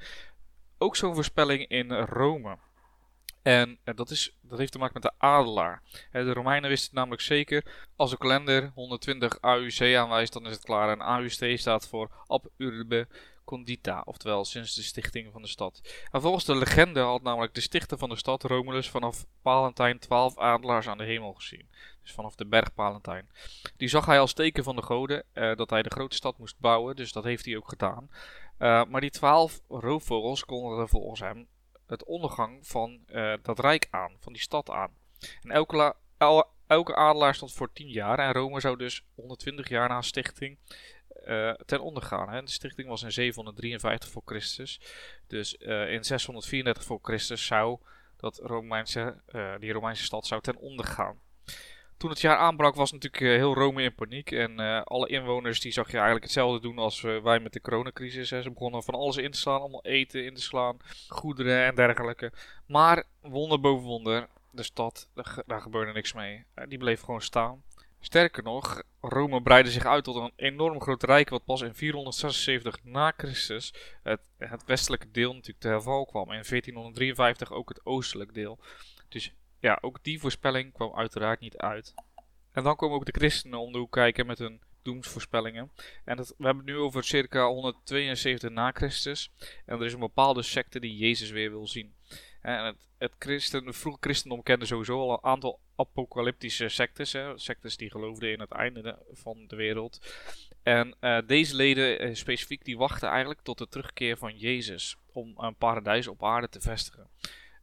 Ook 0.78 0.96
zo'n 0.96 1.14
voorspelling 1.14 1.68
in 1.68 1.92
Rome. 1.92 2.58
En 3.42 3.80
uh, 3.86 3.96
dat, 3.96 4.10
is, 4.10 4.36
dat 4.42 4.60
heeft 4.60 4.72
te 4.72 4.78
maken 4.78 5.02
met 5.02 5.12
de 5.12 5.26
adelaar. 5.26 5.82
De 6.12 6.34
Romeinen 6.34 6.70
wisten 6.70 6.96
namelijk 6.96 7.22
zeker. 7.22 7.90
Als 7.96 8.10
de 8.10 8.18
kalender 8.18 8.72
120 8.76 9.38
AUC 9.40 9.96
aanwijst, 9.96 10.34
dan 10.34 10.46
is 10.46 10.54
het 10.54 10.64
klaar. 10.64 10.90
En 10.90 11.02
AUC 11.02 11.60
staat 11.60 11.88
voor 11.88 12.12
Ab 12.28 12.46
Urbe 12.58 13.08
Condita, 13.50 14.02
oftewel 14.06 14.46
sinds 14.46 14.76
de 14.76 14.82
stichting 14.82 15.32
van 15.32 15.42
de 15.42 15.48
stad. 15.48 15.82
En 16.12 16.22
volgens 16.22 16.46
de 16.46 16.56
legende 16.56 17.00
had 17.00 17.22
namelijk 17.22 17.54
de 17.54 17.62
stichter 17.62 17.98
van 17.98 18.10
de 18.10 18.16
stad, 18.16 18.44
Romulus, 18.44 18.90
vanaf 18.90 19.26
Palentijn 19.42 20.00
12 20.00 20.38
adelaars 20.38 20.88
aan 20.88 20.98
de 20.98 21.04
hemel 21.04 21.34
gezien. 21.34 21.70
Dus 22.02 22.12
vanaf 22.12 22.36
de 22.36 22.46
berg 22.46 22.74
Palentijn. 22.74 23.30
Die 23.78 23.88
zag 23.88 24.06
hij 24.06 24.20
als 24.20 24.34
teken 24.34 24.64
van 24.64 24.76
de 24.76 24.82
goden 24.82 25.24
uh, 25.34 25.56
dat 25.56 25.70
hij 25.70 25.82
de 25.82 25.90
grote 25.90 26.16
stad 26.16 26.38
moest 26.38 26.60
bouwen, 26.60 26.96
dus 26.96 27.12
dat 27.12 27.24
heeft 27.24 27.46
hij 27.46 27.58
ook 27.58 27.70
gedaan. 27.70 28.10
Uh, 28.60 28.84
maar 28.86 29.02
die 29.02 29.10
twaalf 29.10 29.62
roofvogels 29.68 30.46
konden 30.46 30.90
volgens 30.90 31.20
hem 31.20 31.48
het 31.90 32.04
ondergang 32.04 32.68
van 32.68 33.00
uh, 33.08 33.34
dat 33.42 33.60
rijk 33.60 33.88
aan, 33.90 34.16
van 34.20 34.34
die 34.34 34.42
stad 34.42 34.70
aan. 34.70 34.92
En 35.42 35.52
elke, 35.52 35.96
el, 36.18 36.48
elke 36.68 36.96
adelaar 36.96 37.36
stond 37.36 37.54
voor 37.54 37.72
10 37.74 37.88
jaar 37.88 38.20
en 38.20 38.34
Rome 38.34 38.60
zou 38.60 38.78
dus 38.78 39.06
120 39.16 39.70
jaar 39.70 39.90
na 39.90 40.02
stichting 40.02 40.58
uh, 41.26 41.54
ten 41.54 41.80
onder 41.80 42.04
gaan. 42.04 42.30
Hè. 42.30 42.42
De 42.42 42.52
stichting 42.52 42.88
was 42.88 43.04
in 43.04 43.12
753 43.12 44.10
voor 44.10 44.22
Christus. 44.26 44.82
Dus 45.28 45.56
uh, 45.60 45.92
in 45.92 46.04
634 46.04 46.84
voor 46.84 47.00
Christus 47.02 47.46
zou 47.46 47.80
dat 48.18 48.40
Romeinse, 48.44 49.22
die 49.60 49.72
Romeinse 49.72 50.04
stad 50.04 50.28
zou 50.28 50.42
ten 50.42 50.56
onder 50.56 50.86
gaan 50.86 51.20
toen 52.00 52.10
het 52.10 52.22
jaar 52.22 52.38
aanbrak 52.38 52.76
was 52.76 52.92
natuurlijk 52.92 53.22
uh, 53.22 53.36
heel 53.36 53.54
Rome 53.54 53.84
in 53.84 53.96
paniek. 53.96 54.32
En 54.32 54.60
uh, 54.60 54.82
alle 54.82 55.08
inwoners 55.08 55.60
die 55.60 55.72
zag 55.72 55.88
je 55.88 55.94
eigenlijk 55.94 56.24
hetzelfde 56.24 56.60
doen 56.60 56.78
als 56.78 57.02
uh, 57.02 57.22
wij 57.22 57.40
met 57.40 57.54
de 57.54 57.62
coronacrisis. 57.62 58.30
Hè. 58.30 58.42
Ze 58.42 58.52
begonnen 58.52 58.84
van 58.84 58.94
alles 58.94 59.18
in 59.18 59.32
te 59.32 59.38
slaan, 59.38 59.60
allemaal 59.60 59.84
eten 59.84 60.26
in 60.26 60.34
te 60.34 60.42
slaan, 60.42 60.78
goederen 61.08 61.66
en 61.66 61.76
dergelijke. 61.76 62.32
Maar 62.66 63.04
wonder 63.22 63.60
boven 63.60 63.88
wonder, 63.88 64.28
de 64.52 64.64
stad, 64.64 65.10
daar, 65.46 65.62
gebeurde 65.62 65.92
niks 65.92 66.14
mee. 66.14 66.46
die 66.68 66.78
bleef 66.78 67.02
gewoon 67.02 67.22
staan. 67.22 67.64
Sterker 68.00 68.44
nog, 68.44 68.84
Rome 69.02 69.42
breidde 69.42 69.72
zich 69.72 69.86
uit 69.86 70.04
tot 70.04 70.16
een 70.16 70.32
enorm 70.36 70.82
groot 70.82 71.04
rijk 71.04 71.30
wat 71.30 71.46
pas 71.46 71.62
in 71.62 71.76
476 71.76 72.78
na 72.84 73.14
Christus 73.18 73.74
het, 74.04 74.22
westelijke 74.66 75.12
deel 75.12 75.34
natuurlijk 75.34 75.60
te 75.60 75.68
herval 75.68 76.06
kwam. 76.06 76.30
En 76.30 76.38
in 76.38 76.46
1453 76.50 77.52
ook 77.52 77.70
het 77.70 77.86
oostelijk 77.86 78.34
deel. 78.34 78.60
Dus 79.10 79.34
ja, 79.60 79.78
ook 79.82 80.04
die 80.04 80.20
voorspelling 80.20 80.74
kwam 80.74 80.96
uiteraard 80.96 81.40
niet 81.40 81.58
uit. 81.58 81.94
En 82.52 82.64
dan 82.64 82.76
komen 82.76 82.96
ook 82.96 83.06
de 83.06 83.18
christenen 83.18 83.60
om 83.60 83.72
de 83.72 83.78
hoek 83.78 83.92
kijken 83.92 84.26
met 84.26 84.38
hun 84.38 84.62
doemsvoorspellingen. 84.82 85.72
En 86.06 86.18
dat, 86.18 86.28
we 86.38 86.46
hebben 86.46 86.66
het 86.66 86.74
nu 86.74 86.80
over 86.80 87.04
circa 87.04 87.48
172 87.48 88.50
na 88.50 88.72
Christus. 88.72 89.32
En 89.66 89.80
er 89.80 89.86
is 89.86 89.94
een 89.94 90.00
bepaalde 90.00 90.42
secte 90.42 90.80
die 90.80 90.98
Jezus 90.98 91.30
weer 91.30 91.50
wil 91.50 91.68
zien. 91.68 91.94
En 92.42 92.66
het, 92.66 92.88
het, 92.98 93.16
christen, 93.20 93.66
het 93.66 93.78
vroege 93.78 93.98
christendom 94.02 94.44
kende 94.44 94.66
sowieso 94.66 95.00
al 95.00 95.12
een 95.12 95.24
aantal 95.24 95.60
apocalyptische 95.76 96.70
sectes. 96.70 97.14
Hè, 97.14 97.40
sectes 97.40 97.78
die 97.78 97.92
geloofden 97.92 98.32
in 98.32 98.40
het 98.40 98.52
einde 98.52 99.00
van 99.12 99.48
de 99.48 99.56
wereld. 99.56 100.00
En 100.64 100.96
uh, 101.02 101.18
deze 101.26 101.56
leden 101.56 102.08
uh, 102.08 102.16
specifiek 102.16 102.66
die 102.66 102.78
wachten 102.78 103.10
eigenlijk 103.10 103.42
tot 103.42 103.58
de 103.58 103.68
terugkeer 103.68 104.18
van 104.18 104.38
Jezus. 104.38 104.98
Om 105.12 105.34
een 105.38 105.56
paradijs 105.56 106.08
op 106.08 106.24
aarde 106.24 106.50
te 106.50 106.62
vestigen. 106.62 107.10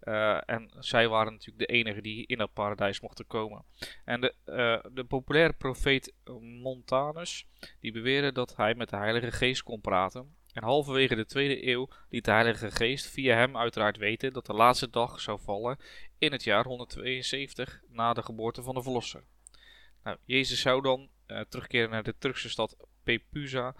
Uh, 0.08 0.38
en 0.46 0.70
zij 0.78 1.08
waren 1.08 1.32
natuurlijk 1.32 1.68
de 1.68 1.74
enigen 1.74 2.02
die 2.02 2.26
in 2.26 2.38
dat 2.38 2.52
paradijs 2.52 3.00
mochten 3.00 3.26
komen. 3.26 3.64
En 4.04 4.20
de, 4.20 4.34
uh, 4.46 4.92
de 4.92 5.04
populaire 5.04 5.52
profeet 5.52 6.12
Montanus, 6.40 7.46
die 7.80 7.92
beweerde 7.92 8.32
dat 8.32 8.56
hij 8.56 8.74
met 8.74 8.88
de 8.88 8.96
Heilige 8.96 9.30
Geest 9.30 9.62
kon 9.62 9.80
praten. 9.80 10.36
En 10.52 10.62
halverwege 10.62 11.14
de 11.14 11.26
tweede 11.26 11.66
eeuw 11.66 11.88
liet 12.08 12.24
de 12.24 12.30
Heilige 12.30 12.70
Geest 12.70 13.06
via 13.06 13.36
hem 13.36 13.56
uiteraard 13.56 13.96
weten 13.96 14.32
dat 14.32 14.46
de 14.46 14.52
laatste 14.52 14.90
dag 14.90 15.20
zou 15.20 15.40
vallen 15.40 15.78
in 16.18 16.32
het 16.32 16.44
jaar 16.44 16.64
172 16.64 17.80
na 17.88 18.12
de 18.12 18.22
geboorte 18.22 18.62
van 18.62 18.74
de 18.74 18.82
Verlosser. 18.82 19.24
Nou, 20.02 20.16
Jezus 20.24 20.60
zou 20.60 20.82
dan 20.82 21.08
uh, 21.26 21.40
terugkeren 21.40 21.90
naar 21.90 22.02
de 22.02 22.18
Turkse 22.18 22.48
stad 22.48 22.76
Pepusa 23.02 23.74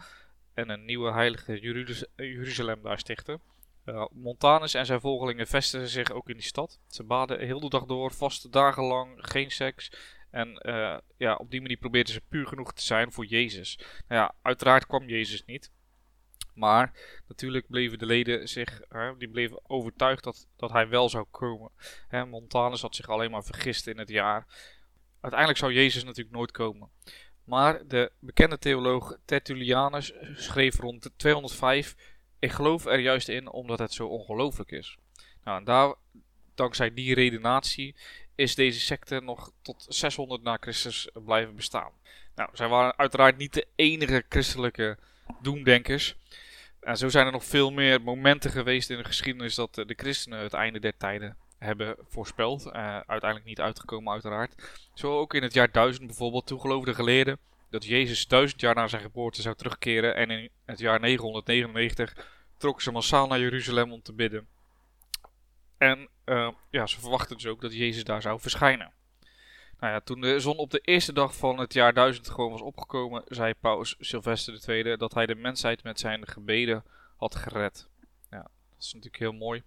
en 0.54 0.68
een 0.68 0.84
nieuwe 0.84 1.12
heilige 1.12 1.60
Jeruzalem 2.16 2.82
daar 2.82 2.98
stichten. 2.98 3.40
Uh, 3.86 4.06
Montanus 4.12 4.74
en 4.74 4.86
zijn 4.86 5.00
volgelingen 5.00 5.46
vestigden 5.46 5.88
zich 5.88 6.10
ook 6.10 6.28
in 6.28 6.36
die 6.36 6.46
stad. 6.46 6.80
Ze 6.86 7.04
baden 7.04 7.40
heel 7.40 7.60
de 7.60 7.68
dag 7.68 7.84
door, 7.84 8.12
vaste 8.12 8.48
dagenlang, 8.48 9.16
geen 9.16 9.50
seks. 9.50 9.92
En 10.30 10.62
uh, 10.62 10.96
ja, 11.16 11.34
op 11.34 11.50
die 11.50 11.60
manier 11.60 11.76
probeerden 11.76 12.12
ze 12.12 12.20
puur 12.28 12.46
genoeg 12.46 12.72
te 12.72 12.82
zijn 12.82 13.12
voor 13.12 13.24
Jezus. 13.26 13.78
Nou 14.08 14.20
ja, 14.20 14.34
uiteraard 14.42 14.86
kwam 14.86 15.08
Jezus 15.08 15.44
niet. 15.44 15.70
Maar 16.54 16.92
natuurlijk 17.28 17.66
bleven 17.66 17.98
de 17.98 18.06
leden 18.06 18.48
zich, 18.48 18.80
die 19.18 19.28
bleven 19.28 19.70
overtuigd 19.70 20.24
dat, 20.24 20.48
dat 20.56 20.72
hij 20.72 20.88
wel 20.88 21.08
zou 21.08 21.26
komen. 21.30 21.70
Hè, 22.08 22.26
Montanus 22.26 22.80
had 22.80 22.94
zich 22.94 23.08
alleen 23.08 23.30
maar 23.30 23.44
vergist 23.44 23.86
in 23.86 23.98
het 23.98 24.08
jaar. 24.08 24.46
Uiteindelijk 25.20 25.58
zou 25.58 25.72
Jezus 25.72 26.04
natuurlijk 26.04 26.36
nooit 26.36 26.50
komen. 26.50 26.90
Maar 27.44 27.86
de 27.86 28.12
bekende 28.18 28.58
theoloog 28.58 29.16
Tertullianus 29.24 30.12
schreef 30.34 30.78
rond 30.78 31.10
205 31.16 32.15
ik 32.38 32.52
geloof 32.52 32.86
er 32.86 32.98
juist 32.98 33.28
in 33.28 33.50
omdat 33.50 33.78
het 33.78 33.92
zo 33.92 34.06
ongelooflijk 34.06 34.70
is. 34.70 34.96
Nou, 35.44 35.58
en 35.58 35.64
daar, 35.64 35.94
dankzij 36.54 36.94
die 36.94 37.14
redenatie 37.14 37.94
is 38.34 38.54
deze 38.54 38.80
secte 38.80 39.20
nog 39.20 39.52
tot 39.62 39.86
600 39.88 40.42
na 40.42 40.56
Christus 40.60 41.08
blijven 41.14 41.56
bestaan. 41.56 41.90
Nou, 42.34 42.50
zij 42.52 42.68
waren 42.68 42.98
uiteraard 42.98 43.36
niet 43.36 43.52
de 43.52 43.66
enige 43.74 44.24
christelijke 44.28 44.98
doemdenkers. 45.42 46.16
En 46.80 46.96
zo 46.96 47.08
zijn 47.08 47.26
er 47.26 47.32
nog 47.32 47.44
veel 47.44 47.70
meer 47.70 48.02
momenten 48.02 48.50
geweest 48.50 48.90
in 48.90 48.96
de 48.96 49.04
geschiedenis 49.04 49.54
dat 49.54 49.74
de 49.74 49.94
christenen 49.96 50.38
het 50.38 50.52
einde 50.52 50.78
der 50.78 50.96
tijden 50.96 51.36
hebben 51.58 51.96
voorspeld. 52.08 52.66
Uh, 52.66 52.72
uiteindelijk 52.96 53.44
niet 53.44 53.60
uitgekomen, 53.60 54.12
uiteraard. 54.12 54.54
Zo 54.94 55.18
ook 55.18 55.34
in 55.34 55.42
het 55.42 55.54
jaar 55.54 55.70
1000 55.70 56.06
bijvoorbeeld. 56.06 56.46
Toen 56.46 56.60
geloofden 56.60 56.94
geleerden 56.94 57.38
dat 57.70 57.84
Jezus 57.84 58.26
duizend 58.26 58.60
jaar 58.60 58.74
na 58.74 58.88
zijn 58.88 59.02
geboorte 59.02 59.42
zou 59.42 59.54
terugkeren. 59.54 60.16
En 60.16 60.30
in 60.30 60.50
het 60.64 60.78
jaar 60.78 61.00
999 61.00 62.16
trokken 62.56 62.82
ze 62.82 62.92
massaal 62.92 63.26
naar 63.26 63.40
Jeruzalem 63.40 63.92
om 63.92 64.02
te 64.02 64.12
bidden. 64.12 64.48
En 65.78 66.08
uh, 66.24 66.48
ja, 66.70 66.86
ze 66.86 67.00
verwachten 67.00 67.36
dus 67.36 67.46
ook 67.46 67.60
dat 67.60 67.74
Jezus 67.74 68.04
daar 68.04 68.22
zou 68.22 68.40
verschijnen. 68.40 68.92
Nou 69.80 69.92
ja, 69.92 70.00
toen 70.00 70.20
de 70.20 70.40
zon 70.40 70.56
op 70.56 70.70
de 70.70 70.78
eerste 70.78 71.12
dag 71.12 71.36
van 71.36 71.58
het 71.58 71.72
jaar 71.72 71.94
1000 71.94 72.28
gewoon 72.28 72.50
was 72.50 72.60
opgekomen, 72.60 73.22
zei 73.26 73.54
paus 73.54 73.96
Sylvester 73.98 74.68
II 74.68 74.96
dat 74.96 75.14
hij 75.14 75.26
de 75.26 75.34
mensheid 75.34 75.82
met 75.82 76.00
zijn 76.00 76.26
gebeden 76.26 76.84
had 77.16 77.34
gered. 77.34 77.88
Ja, 78.30 78.42
dat 78.42 78.78
is 78.78 78.92
natuurlijk 78.92 79.22
heel 79.22 79.32
mooi 79.32 79.62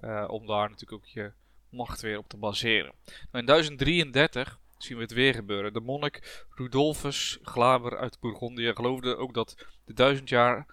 uh, 0.00 0.24
om 0.28 0.46
daar 0.46 0.70
natuurlijk 0.70 0.92
ook 0.92 1.06
je 1.06 1.32
macht 1.68 2.00
weer 2.00 2.18
op 2.18 2.28
te 2.28 2.36
baseren. 2.36 2.94
Nou, 3.04 3.38
in 3.38 3.46
1033 3.46 4.58
zien 4.78 4.96
we 4.96 5.02
het 5.02 5.12
weer 5.12 5.34
gebeuren. 5.34 5.72
De 5.72 5.80
monnik 5.80 6.44
Rudolfus 6.50 7.38
Glaber 7.42 7.96
uit 7.96 8.20
Bourgondië 8.20 8.72
geloofde 8.74 9.16
ook 9.16 9.34
dat 9.34 9.66
de 9.84 9.92
duizend 9.92 10.28
jaar 10.28 10.66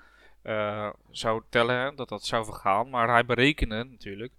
uh, 0.44 0.90
zou 1.12 1.44
tellen, 1.50 1.96
dat 1.96 2.10
dat 2.10 2.26
zou 2.26 2.46
vergaan. 2.46 2.90
Maar 2.90 3.10
hij 3.10 3.26
berekende 3.26 3.84
natuurlijk 3.84 4.34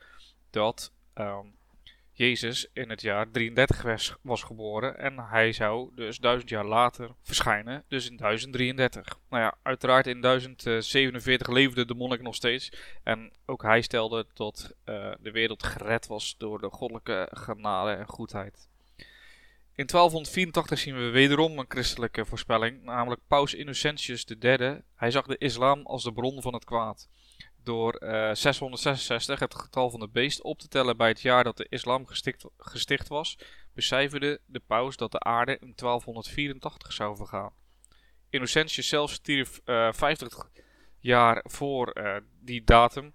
dat 0.50 0.92
um, 1.14 1.54
Jezus 2.14 2.69
in 2.73 2.90
het 2.90 3.00
jaar 3.00 3.31
33 3.31 3.83
was, 3.83 4.16
was 4.23 4.42
geboren 4.42 4.99
en 4.99 5.19
hij 5.19 5.52
zou 5.52 5.90
dus 5.95 6.19
duizend 6.19 6.50
jaar 6.50 6.64
later 6.64 7.11
verschijnen, 7.23 7.85
dus 7.88 8.11
in 8.11 8.16
1033. 8.16 9.19
Nou 9.28 9.42
ja, 9.42 9.54
uiteraard 9.62 10.07
in 10.07 10.21
1047 10.21 11.49
leefde 11.49 11.85
de 11.85 11.95
monnik 11.95 12.23
nog 12.23 12.35
steeds 12.35 12.73
en 13.02 13.33
ook 13.47 13.62
hij 13.62 13.81
stelde 13.81 14.26
dat 14.35 14.75
uh, 14.85 15.12
de 15.21 15.31
wereld 15.31 15.62
gered 15.62 16.07
was 16.07 16.35
door 16.38 16.61
de 16.61 16.71
goddelijke 16.71 17.28
genade 17.31 17.90
en 17.90 18.07
goedheid. 18.07 18.69
In 19.82 19.88
1284 19.88 20.78
zien 20.78 20.94
we 20.94 21.10
wederom 21.10 21.58
een 21.58 21.64
christelijke 21.68 22.24
voorspelling, 22.24 22.82
namelijk 22.82 23.20
Paus 23.26 23.54
Innocentius 23.54 24.26
III. 24.40 24.82
Hij 24.94 25.10
zag 25.10 25.26
de 25.26 25.38
islam 25.38 25.86
als 25.86 26.02
de 26.02 26.12
bron 26.12 26.42
van 26.42 26.54
het 26.54 26.64
kwaad 26.64 27.08
door 27.62 27.96
666, 28.32 29.34
eh, 29.34 29.40
het 29.40 29.54
getal 29.54 29.90
van 29.90 30.00
de 30.00 30.08
beest, 30.08 30.42
op 30.42 30.58
te 30.58 30.68
tellen 30.68 30.96
bij 30.96 31.08
het 31.08 31.20
jaar 31.20 31.44
dat 31.44 31.56
de 31.56 31.66
islam 31.68 32.06
gesticht, 32.56 33.08
was, 33.08 33.38
becijferde 33.74 34.40
de 34.46 34.60
paus 34.66 34.96
dat 34.96 35.12
de 35.12 35.20
aarde 35.20 35.52
in 35.52 35.74
1284 35.74 36.92
zou 36.92 37.16
vergaan. 37.16 37.52
Innocentius 38.30 38.88
zelf 38.88 39.10
stierf 39.10 39.60
uh, 39.64 39.86
eh, 39.86 39.92
50 39.94 40.50
jaar 40.98 41.44
voor 41.48 41.98
uh, 41.98 42.16
die 42.40 42.64
datum. 42.64 43.14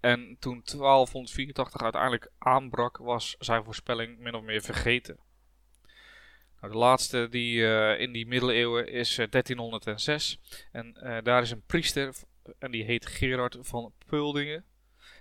En 0.00 0.36
toen 0.38 0.62
1284 0.64 1.82
uiteindelijk 1.82 2.30
aanbrak, 2.38 2.96
was 2.96 3.36
zijn 3.38 3.64
voorspelling 3.64 4.18
min 4.18 4.34
of 4.34 4.42
meer 4.42 4.62
vergeten. 4.62 5.24
Nou, 6.66 6.78
de 6.78 6.84
laatste 6.84 7.28
die 7.30 7.58
uh, 7.58 8.00
in 8.00 8.12
die 8.12 8.26
middeleeuwen 8.26 8.88
is 8.88 9.14
1306. 9.14 10.38
En 10.72 10.96
daar 11.22 11.42
is 11.42 11.50
een 11.50 11.62
priester 11.66 12.14
en 12.58 12.70
die 12.70 12.84
heet 12.84 13.06
Gerard 13.06 13.56
van 13.60 13.92
Puldingen. 14.06 14.64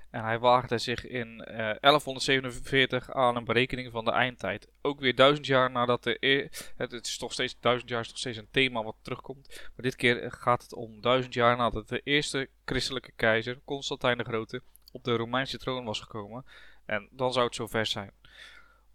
En 0.10 0.24
hij 0.24 0.40
waagde 0.40 0.78
zich 0.78 1.08
in 1.08 1.38
1147 1.38 3.10
eh, 3.10 3.16
aan 3.16 3.36
een 3.36 3.44
berekening 3.44 3.92
van 3.92 4.06
de 4.06 4.12
eindtijd. 4.12 4.68
Ook 4.82 5.00
weer 5.00 5.16
duizend 5.16 5.46
jaar 5.46 5.72
nadat 5.72 6.04
de. 6.04 6.18
E 6.20 6.48
het, 6.78 6.92
is 6.92 7.18
toch 7.18 7.34
steeds 7.34 7.58
duizend 7.60 7.90
jaar 7.90 8.02
is 8.02 8.08
toch 8.08 8.18
steeds 8.18 8.38
een 8.38 8.52
thema 8.52 8.84
wat 8.84 8.96
terugkomt. 9.02 9.48
Maar 9.48 9.86
dit 9.86 9.96
keer 9.96 10.32
gaat 10.32 10.64
het 10.64 10.74
om 10.74 11.02
duizend 11.02 11.34
jaar 11.34 11.58
nadat 11.58 11.88
de 11.88 12.02
eerste 12.04 12.50
christelijke 12.66 13.12
keizer, 13.16 13.60
Constantijn 13.66 14.18
de 14.18 14.24
Grote, 14.24 14.62
op 14.92 15.04
de 15.04 15.16
Romeinse 15.16 15.58
troon 15.58 15.86
was 15.86 16.00
gekomen. 16.00 16.46
En 16.86 17.10
dan 17.12 17.34
zou 17.34 17.46
het 17.46 17.56
zover 17.56 17.86
zijn. 17.86 18.12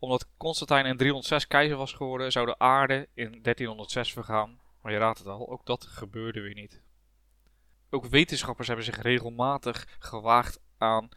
Omdat 0.01 0.29
Constantijn 0.37 0.87
in 0.87 0.97
306 0.97 1.47
keizer 1.47 1.77
was 1.77 1.93
geworden, 1.93 2.33
zou 2.33 2.47
de 2.47 2.59
aarde 2.59 3.09
in 3.15 3.31
1306 3.43 4.13
vergaan. 4.13 4.61
Maar 4.83 4.93
je 4.93 4.99
raadt 4.99 5.19
het 5.19 5.29
al, 5.29 5.51
ook 5.51 5.67
dat 5.67 5.85
gebeurde 5.85 6.41
weer 6.41 6.55
niet. 6.55 6.83
Ook 7.91 8.07
wetenschappers 8.07 8.67
hebben 8.67 8.85
zich 8.85 9.03
regelmatig 9.03 9.87
gewaagd 9.99 10.61
aan 10.79 11.09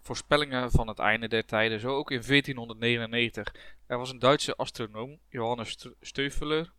voorspellingen 0.00 0.70
van 0.70 0.88
het 0.88 0.98
einde 0.98 1.28
der 1.28 1.44
tijden. 1.44 1.80
Zo 1.80 1.96
ook 1.96 2.10
in 2.10 2.22
1499. 2.26 3.54
Er 3.86 3.98
was 3.98 4.10
een 4.10 4.18
Duitse 4.18 4.56
astronoom, 4.56 5.18
Johannes 5.28 5.88
Steufeler. 6.00 6.72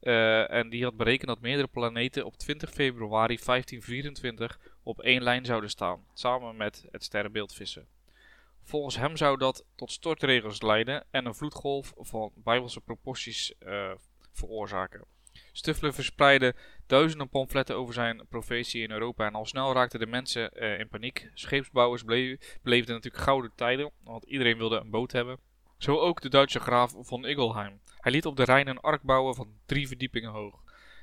Uh, 0.00 0.50
en 0.50 0.68
die 0.68 0.84
had 0.84 0.96
berekend 0.96 1.28
dat 1.28 1.40
meerdere 1.40 1.68
planeten 1.68 2.24
op 2.24 2.36
20 2.36 2.70
februari 2.70 3.38
1524 3.44 4.58
op 4.82 5.00
één 5.00 5.22
lijn 5.22 5.44
zouden 5.44 5.70
staan, 5.70 6.04
samen 6.14 6.56
met 6.56 6.84
het 6.90 7.04
sterrenbeeld 7.04 7.54
vissen. 7.54 7.86
Volgens 8.70 8.96
hem 8.96 9.16
zou 9.16 9.38
dat 9.38 9.64
tot 9.76 9.90
stortregels 9.90 10.62
leiden 10.62 11.04
en 11.10 11.26
een 11.26 11.34
vloedgolf 11.34 11.92
van 11.96 12.32
bijbelse 12.34 12.80
proporties 12.80 13.54
uh, 13.66 13.90
veroorzaken. 14.32 15.04
Stuffler 15.52 15.94
verspreidde 15.94 16.54
duizenden 16.86 17.28
pamfletten 17.28 17.76
over 17.76 17.94
zijn 17.94 18.26
profetie 18.28 18.82
in 18.82 18.90
Europa 18.90 19.26
en 19.26 19.34
al 19.34 19.46
snel 19.46 19.72
raakten 19.72 20.00
de 20.00 20.06
mensen 20.06 20.50
uh, 20.54 20.78
in 20.78 20.88
paniek. 20.88 21.30
Scheepsbouwers 21.34 22.04
beleefden 22.04 22.94
natuurlijk 22.94 23.22
gouden 23.22 23.52
tijden, 23.54 23.90
want 24.04 24.24
iedereen 24.24 24.56
wilde 24.56 24.76
een 24.76 24.90
boot 24.90 25.12
hebben. 25.12 25.38
Zo 25.78 25.98
ook 25.98 26.20
de 26.20 26.28
Duitse 26.28 26.60
graaf 26.60 26.94
von 27.00 27.24
Igelheim. 27.24 27.80
Hij 27.96 28.12
liet 28.12 28.26
op 28.26 28.36
de 28.36 28.44
Rijn 28.44 28.68
een 28.68 28.80
ark 28.80 29.02
bouwen 29.02 29.34
van 29.34 29.54
drie 29.66 29.88
verdiepingen 29.88 30.30
hoog. 30.30 30.62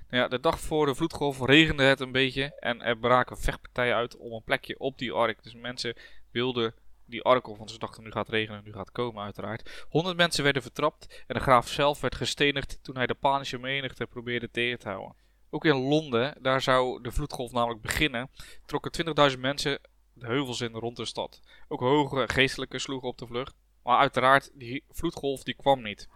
Nou 0.09 0.23
ja, 0.23 0.27
de 0.27 0.39
dag 0.39 0.59
voor 0.59 0.85
de 0.85 0.95
vloedgolf 0.95 1.45
regende 1.45 1.83
het 1.83 1.99
een 1.99 2.11
beetje 2.11 2.55
en 2.59 2.81
er 2.81 2.97
braken 2.97 3.37
vechtpartijen 3.37 3.95
uit 3.95 4.17
om 4.17 4.31
een 4.31 4.43
plekje 4.43 4.79
op 4.79 4.97
die 4.97 5.11
ark. 5.11 5.43
Dus 5.43 5.53
mensen 5.53 5.95
wilden 6.31 6.73
die 7.07 7.21
ark 7.21 7.45
want 7.47 7.71
ze 7.71 7.79
dachten 7.79 8.03
nu 8.03 8.11
gaat 8.11 8.29
regenen, 8.29 8.63
nu 8.63 8.73
gaat 8.73 8.91
komen 8.91 9.23
uiteraard. 9.23 9.85
Honderd 9.89 10.17
mensen 10.17 10.43
werden 10.43 10.61
vertrapt 10.61 11.23
en 11.27 11.35
de 11.35 11.41
graaf 11.41 11.67
zelf 11.67 12.01
werd 12.01 12.15
gestenigd 12.15 12.79
toen 12.81 12.95
hij 12.95 13.07
de 13.07 13.13
panische 13.13 13.57
menigte 13.57 14.05
probeerde 14.05 14.51
tegen 14.51 14.79
te 14.79 14.89
houden. 14.89 15.15
Ook 15.49 15.65
in 15.65 15.75
Londen, 15.75 16.35
daar 16.41 16.61
zou 16.61 17.01
de 17.01 17.11
vloedgolf 17.11 17.51
namelijk 17.51 17.81
beginnen, 17.81 18.29
trokken 18.65 19.31
20.000 19.31 19.39
mensen 19.39 19.79
de 20.13 20.25
heuvels 20.25 20.61
in 20.61 20.73
rond 20.73 20.97
de 20.97 21.05
stad. 21.05 21.41
Ook 21.67 21.79
hoge 21.79 22.23
geestelijke 22.27 22.79
sloegen 22.79 23.07
op 23.07 23.17
de 23.17 23.27
vlucht. 23.27 23.55
Maar 23.83 23.97
uiteraard, 23.97 24.51
die 24.53 24.83
vloedgolf 24.89 25.43
die 25.43 25.55
kwam 25.55 25.81
niet. 25.81 26.07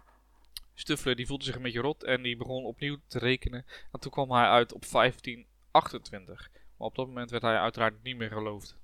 Stuffler 0.74 1.16
die 1.16 1.26
voelde 1.26 1.44
zich 1.44 1.54
een 1.54 1.62
beetje 1.62 1.80
rot 1.80 2.04
en 2.04 2.22
die 2.22 2.36
begon 2.36 2.64
opnieuw 2.64 2.96
te 3.06 3.18
rekenen. 3.18 3.66
En 3.92 4.00
toen 4.00 4.10
kwam 4.10 4.30
hij 4.30 4.46
uit 4.46 4.72
op 4.72 4.84
1528. 4.90 6.50
Maar 6.52 6.86
op 6.88 6.94
dat 6.94 7.06
moment 7.06 7.30
werd 7.30 7.42
hij 7.42 7.58
uiteraard 7.58 8.02
niet 8.02 8.16
meer 8.16 8.30
geloofd. 8.30 8.76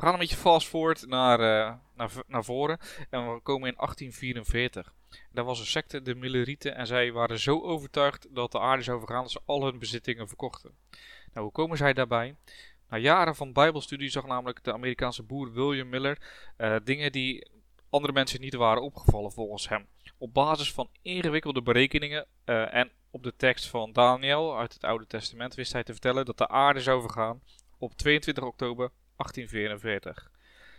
We 0.00 0.06
gaan 0.06 0.14
een 0.14 0.20
beetje 0.20 0.36
fast 0.36 0.68
forward 0.68 1.06
naar, 1.06 1.40
uh, 1.40 1.74
naar, 1.94 2.10
naar 2.26 2.44
voren. 2.44 2.78
En 3.10 3.34
we 3.34 3.40
komen 3.40 3.68
in 3.68 3.74
1844. 3.76 4.92
Daar 5.32 5.44
was 5.44 5.60
een 5.60 5.66
secte, 5.66 6.02
de 6.02 6.14
Millerieten, 6.14 6.74
en 6.74 6.86
zij 6.86 7.12
waren 7.12 7.38
zo 7.38 7.60
overtuigd 7.60 8.34
dat 8.34 8.52
de 8.52 8.60
aarde 8.60 8.82
zou 8.82 8.98
vergaan 8.98 9.22
dat 9.22 9.30
ze 9.30 9.40
al 9.44 9.64
hun 9.64 9.78
bezittingen 9.78 10.28
verkochten. 10.28 10.74
Nou, 11.32 11.44
hoe 11.44 11.52
komen 11.52 11.76
zij 11.76 11.92
daarbij? 11.92 12.36
Na 12.88 12.96
jaren 12.96 13.36
van 13.36 13.52
bijbelstudie 13.52 14.10
zag 14.10 14.26
namelijk 14.26 14.64
de 14.64 14.72
Amerikaanse 14.72 15.22
boer 15.22 15.52
William 15.52 15.88
Miller 15.88 16.18
uh, 16.58 16.76
dingen 16.84 17.12
die 17.12 17.48
andere 17.90 18.12
mensen 18.12 18.40
niet 18.40 18.54
waren 18.54 18.82
opgevallen 18.82 19.32
volgens 19.32 19.68
hem. 19.68 19.86
Op 20.18 20.34
basis 20.34 20.72
van 20.72 20.88
ingewikkelde 21.02 21.62
berekeningen 21.62 22.26
uh, 22.44 22.74
en 22.74 22.90
op 23.10 23.22
de 23.22 23.36
tekst 23.36 23.66
van 23.66 23.92
Daniel 23.92 24.58
uit 24.58 24.72
het 24.72 24.84
Oude 24.84 25.06
Testament 25.06 25.54
wist 25.54 25.72
hij 25.72 25.82
te 25.82 25.92
vertellen 25.92 26.24
dat 26.24 26.38
de 26.38 26.48
aarde 26.48 26.80
zou 26.80 27.00
vergaan 27.00 27.40
op 27.78 27.94
22 27.94 28.44
oktober 28.44 28.90
1844. 29.20 30.30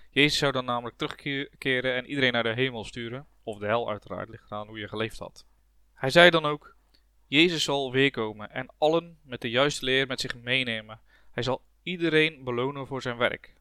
Jezus 0.10 0.38
zou 0.38 0.52
dan 0.52 0.66
namelijk 0.66 0.98
terugkeren 0.98 1.96
en 1.96 2.06
iedereen 2.06 2.34
naar 2.34 2.44
de 2.44 2.54
hemel 2.54 2.84
sturen, 2.84 3.26
of 3.44 3.58
de 3.58 3.66
hel 3.66 3.90
uiteraard, 3.90 4.30
ligt 4.30 4.52
eraan 4.52 4.68
hoe 4.68 4.80
je 4.80 4.88
geleefd 4.88 5.20
had. 5.20 5.46
Hij 5.94 6.10
zei 6.10 6.30
dan 6.30 6.46
ook, 6.46 6.76
Jezus 7.28 7.64
zal 7.64 7.92
weerkomen 7.92 8.52
en 8.52 8.70
allen 8.78 9.18
met 9.24 9.42
de 9.42 9.50
juiste 9.50 9.86
leer 9.86 10.08
met 10.08 10.22
zich 10.22 10.36
meenemen. 10.36 11.00
Hij 11.32 11.44
zal 11.44 11.62
iedereen 11.84 12.44
belonen 12.44 12.88
voor 12.88 13.02
zijn 13.02 13.18
werk. 13.18 13.54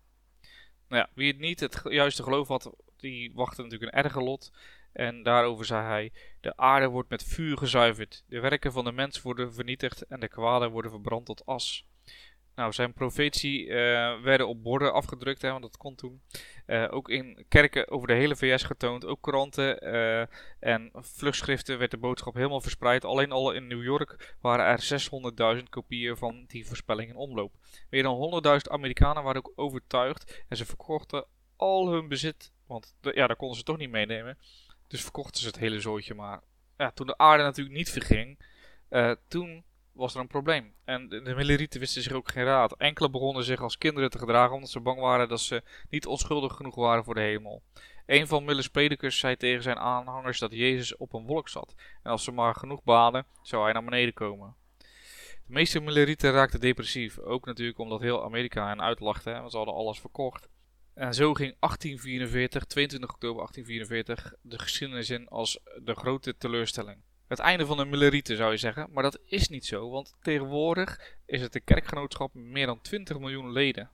Nou 0.89 1.03
ja, 1.03 1.11
wie 1.15 1.33
het 1.33 1.39
niet 1.39 1.61
het 1.61 1.81
juiste 1.85 2.23
geloof 2.23 2.49
had, 2.49 2.71
die 2.97 3.33
wachtte 3.35 3.63
natuurlijk 3.63 3.93
een 3.93 4.05
erger 4.05 4.23
lot. 4.23 4.53
En 4.93 5.23
daarover 5.23 5.65
zei 5.65 5.87
hij: 5.87 6.13
De 6.41 6.57
aarde 6.57 6.89
wordt 6.89 7.09
met 7.09 7.25
vuur 7.25 7.57
gezuiverd, 7.57 8.25
de 8.27 8.41
werken 8.41 8.73
van 8.73 8.85
de 8.85 8.93
mens 8.93 9.23
worden 9.23 9.55
vernietigd 9.55 10.03
en 10.07 10.21
de 10.21 10.29
kwaden 10.29 10.71
worden 10.71 10.91
verbrand 10.91 11.27
tot 11.27 11.47
as. 11.47 11.85
Nou, 12.55 12.73
zijn 12.73 12.93
profetie 12.93 13.67
uh, 13.67 14.21
werden 14.21 14.49
op 14.49 14.63
borden 14.63 14.93
afgedrukt, 14.93 15.43
hè, 15.43 15.51
want 15.51 15.63
dat 15.63 15.77
kon 15.77 15.95
toen. 15.95 16.23
Uh, 16.67 16.87
ook 16.91 17.09
in 17.09 17.45
kerken 17.49 17.91
over 17.91 18.09
de 18.09 18.15
hele 18.15 18.37
VS 18.37 18.63
getoond, 18.63 19.05
ook 19.05 19.23
kranten 19.23 19.95
uh, 19.95 20.27
en 20.61 20.91
vluchtschriften 20.95 21.79
werd 21.79 21.91
de 21.91 21.97
boodschap 21.97 22.35
helemaal 22.35 22.61
verspreid. 22.61 23.05
Alleen 23.05 23.33
al 23.33 23.53
in 23.53 23.67
New 23.67 23.83
York 23.83 24.37
waren 24.41 24.67
er 24.67 25.57
600.000 25.57 25.63
kopieën 25.69 26.17
van 26.17 26.45
die 26.47 26.67
voorspelling 26.67 27.11
in 27.11 27.17
omloop. 27.17 27.53
Meer 27.91 28.03
dan 28.03 28.43
100.000 28.45 28.71
Amerikanen 28.71 29.23
waren 29.23 29.45
ook 29.45 29.53
overtuigd 29.55 30.45
en 30.49 30.57
ze 30.57 30.67
verkochten 30.67 31.25
al 31.57 31.93
hun 31.93 32.09
bezit, 32.09 32.53
want 32.67 32.95
ja, 33.01 33.27
daar 33.27 33.37
konden 33.37 33.57
ze 33.57 33.63
toch 33.63 33.79
niet 33.79 33.91
meenemen. 33.91 34.39
Dus 34.87 35.03
verkochten 35.03 35.41
ze 35.41 35.47
het 35.47 35.59
hele 35.59 35.81
zootje 35.81 36.15
maar. 36.15 36.41
Ja, 36.77 36.91
toen 36.91 37.07
de 37.07 37.19
aarde 37.19 37.43
natuurlijk 37.43 37.77
niet 37.77 37.91
verging, 37.91 38.39
toen 39.29 39.65
was 39.93 40.15
er 40.15 40.21
een 40.21 40.27
probleem. 40.27 40.75
En 40.85 41.09
de, 41.09 41.23
de 41.23 41.79
wisten 41.79 42.03
zich 42.03 42.13
ook 42.13 42.31
geen 42.31 42.45
raad. 42.45 42.77
Enkele 42.77 43.11
begonnen 43.11 43.45
zich 43.45 43.61
als 43.61 43.79
kinderen 43.79 44.11
te 44.11 44.19
gedragen 44.19 44.55
omdat 44.55 44.71
ze 44.71 44.81
bang 44.81 45.01
waren 45.01 45.29
dat 45.29 45.41
ze 45.41 45.63
niet 45.89 46.07
onschuldig 46.07 46.57
genoeg 46.57 46.75
waren 46.75 47.05
voor 47.05 47.15
de 47.15 47.21
hemel. 47.21 47.63
Een 48.07 48.27
van 48.27 48.45
Millers 48.45 48.69
predikers 48.69 49.19
zei 49.19 49.37
tegen 49.37 49.63
zijn 49.63 49.79
aanhangers 49.79 50.39
dat 50.39 50.53
Jezus 50.53 50.97
op 50.97 51.13
een 51.13 51.27
wolk 51.27 51.49
zat. 51.49 51.75
En 52.03 52.11
als 52.11 52.25
ze 52.25 52.33
maar 52.33 52.55
genoeg 52.55 52.83
baden, 52.83 53.27
zou 53.43 53.63
hij 53.63 53.73
naar 53.73 53.85
beneden 53.85 54.15
komen. 54.15 54.55
De 55.47 55.57
meeste 55.57 55.81
Millerieten 55.81 56.33
raakten 56.33 56.61
depressief. 56.61 57.19
Ook 57.19 57.47
natuurlijk 57.47 57.79
omdat 57.79 58.01
heel 58.01 58.25
Amerika 58.25 58.69
hen 58.69 58.83
uitlachte, 58.83 59.31
want 59.31 59.51
ze 59.51 59.57
hadden 59.57 59.75
alles 59.75 60.01
verkocht. 60.01 60.49
En 60.95 61.15
zo 61.15 61.35
ging 61.35 61.57
1844, 61.59 62.65
22 62.65 63.11
oktober 63.11 63.37
1844, 63.37 64.35
de 64.43 64.59
geschiedenis 64.59 65.11
in 65.11 65.29
als 65.29 65.61
de 65.83 65.95
grote 65.95 66.37
teleurstelling 66.37 67.03
het 67.31 67.39
einde 67.39 67.67
van 67.67 67.77
de 67.77 67.85
Millerieten 67.85 68.37
zou 68.37 68.51
je 68.51 68.57
zeggen. 68.57 68.89
Maar 68.93 69.03
dat 69.03 69.19
is 69.25 69.49
niet 69.49 69.67
zo, 69.67 69.91
want 69.91 70.17
tegenwoordig 70.23 71.17
is 71.27 71.41
het 71.41 71.55
een 71.55 71.65
kerkgenootschap 71.65 72.35
met 72.35 72.45
meer 72.45 72.67
dan 72.67 72.81
20 72.81 73.19
miljoen 73.19 73.53
leden. 73.53 73.91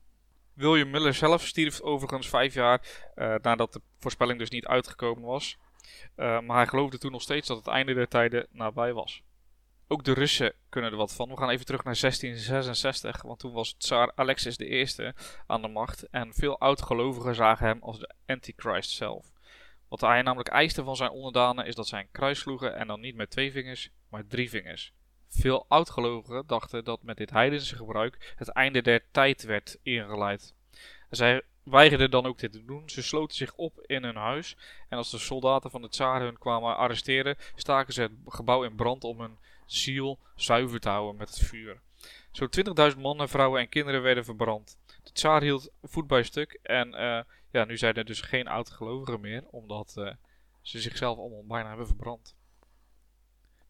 William 0.53 0.91
Miller 0.91 1.15
zelf 1.15 1.47
stierf 1.47 1.81
overigens 1.81 2.29
vijf 2.29 2.55
jaar 2.55 2.81
uh, 3.17 3.35
nadat 3.43 3.73
de 3.73 3.81
voorspelling 3.99 4.39
dus 4.39 4.51
niet 4.51 4.67
uitgekomen 4.67 5.23
was. 5.23 5.59
Uh, 6.17 6.41
maar 6.41 6.57
hij 6.57 6.67
geloofde 6.67 6.99
toen 6.99 7.13
nog 7.13 7.23
steeds 7.23 7.49
dat 7.49 7.57
het 7.57 7.67
einde 7.67 7.95
der 7.95 8.09
tijden 8.09 8.47
nabij 8.51 8.93
was. 8.93 9.23
Ook 9.89 10.05
de 10.05 10.13
Russen 10.13 10.53
kunnen 10.69 10.91
er 10.91 10.97
wat 10.97 11.15
van. 11.15 11.29
We 11.29 11.37
gaan 11.37 11.51
even 11.51 11.67
terug 11.67 11.85
naar 11.85 11.97
1666, 12.01 13.23
want 13.23 13.39
toen 13.39 13.53
was 13.53 13.75
tsaar 13.79 14.13
Alexis 14.15 14.59
I 14.59 15.13
aan 15.47 15.63
de 15.63 15.69
macht. 15.69 16.09
En 16.11 16.35
veel 16.35 16.59
oud-gelovigen 16.59 17.35
zagen 17.35 17.67
hem 17.67 17.83
als 17.83 17.99
de 17.99 18.15
antichrist 18.27 18.91
zelf. 18.91 19.36
Wat 20.01 20.11
hij 20.11 20.23
namelijk 20.23 20.49
eiste 20.49 20.85
van 20.85 20.97
zijn 20.97 21.11
onderdanen 21.11 21.67
is 21.67 21.75
dat 21.75 21.89
zij 21.89 22.01
een 22.01 22.11
kruis 22.13 22.39
sloegen 22.39 22.77
en 22.77 22.87
dan 22.87 23.01
niet 23.01 23.15
met 23.15 23.31
twee 23.31 23.53
vingers, 23.53 23.91
maar 24.09 24.27
drie 24.27 24.51
vingers. 24.51 24.93
Veel 25.29 25.65
oudgelovigen 25.69 26.47
dachten 26.47 26.85
dat 26.85 27.03
met 27.03 27.17
dit 27.17 27.31
heidense 27.31 27.77
gebruik 27.77 28.35
het 28.37 28.49
einde 28.49 28.83
der 28.83 29.03
tijd 29.11 29.43
werd 29.43 29.79
ingeleid. 29.83 30.55
Zij 31.11 31.43
weigerden 31.63 32.11
dan 32.11 32.27
ook 32.27 32.39
dit 32.39 32.53
te 32.53 32.65
doen. 32.65 32.91
Ze 32.91 33.03
sloten 33.03 33.37
zich 33.37 33.55
op 33.55 33.81
in 33.87 34.05
hun 34.05 34.17
huis 34.17 34.57
en 34.89 34.99
als 34.99 35.11
de 35.11 35.19
soldaten 35.19 35.71
van 35.71 35.83
de 35.83 35.89
tsaar 35.89 36.21
hun 36.21 36.39
kwamen 36.39 36.77
arresteren, 36.77 37.37
staken 37.55 37.93
ze 37.93 38.03
het 38.03 38.13
gebouw 38.27 38.63
in 38.63 38.75
brand 38.75 39.05
om 39.05 39.21
hun 39.21 39.39
ziel 39.67 40.19
zuiver 40.35 40.81
te 40.81 40.89
houden 40.89 41.17
met 41.17 41.29
het 41.29 41.39
vuur. 41.39 41.81
Zo'n 42.33 42.51
20.000 42.93 42.99
mannen, 42.99 43.29
vrouwen 43.29 43.61
en 43.61 43.69
kinderen 43.69 44.03
werden 44.03 44.25
verbrand. 44.25 44.79
De 45.03 45.13
tsaar 45.13 45.43
hield 45.43 45.71
voet 45.83 46.07
bij 46.07 46.23
stuk 46.23 46.59
en 46.63 46.95
uh, 46.95 47.21
ja, 47.57 47.65
nu 47.65 47.77
zijn 47.77 47.95
er 47.95 48.05
dus 48.05 48.21
geen 48.21 48.49
oud-gelovigen 48.49 49.21
meer, 49.21 49.45
omdat 49.51 49.95
uh, 49.99 50.13
ze 50.63 50.81
zichzelf 50.81 51.19
allemaal 51.19 51.45
bijna 51.47 51.69
hebben 51.69 51.87
verbrand. 51.87 52.37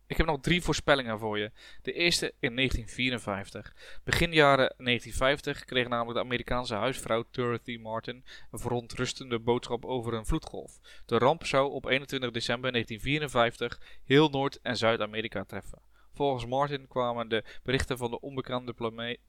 Ik 0.07 0.17
heb 0.17 0.27
nog 0.27 0.41
drie 0.41 0.63
voorspellingen 0.63 1.19
voor 1.19 1.39
je. 1.39 1.51
De 1.83 1.93
eerste 1.93 2.27
in 2.27 2.57
1954. 2.57 4.01
Begin 4.05 4.33
jaren 4.33 4.75
1950 4.77 5.65
kreeg 5.65 5.89
namelijk 5.89 6.19
de 6.19 6.25
Amerikaanse 6.25 6.75
huisvrouw 6.75 7.25
Dorothy 7.31 7.77
Martin 7.77 8.25
een 8.51 8.59
verontrustende 8.59 9.39
boodschap 9.39 9.85
over 9.85 10.15
een 10.15 10.27
vloedgolf. 10.27 10.79
De 11.07 11.19
ramp 11.19 11.47
zou 11.47 11.71
op 11.71 11.85
21 11.87 12.31
december 12.31 12.73
1954 12.73 14.01
heel 14.05 14.29
Noord- 14.29 14.61
en 14.63 14.77
Zuid-Amerika 14.77 15.45
treffen. 15.45 15.83
Volgens 16.13 16.47
Martin 16.47 16.89
kwamen 16.89 17.29
de 17.29 17.45
berichten 17.63 17.99
van 17.99 18.11
de 18.11 18.21
onbekende 18.21 18.75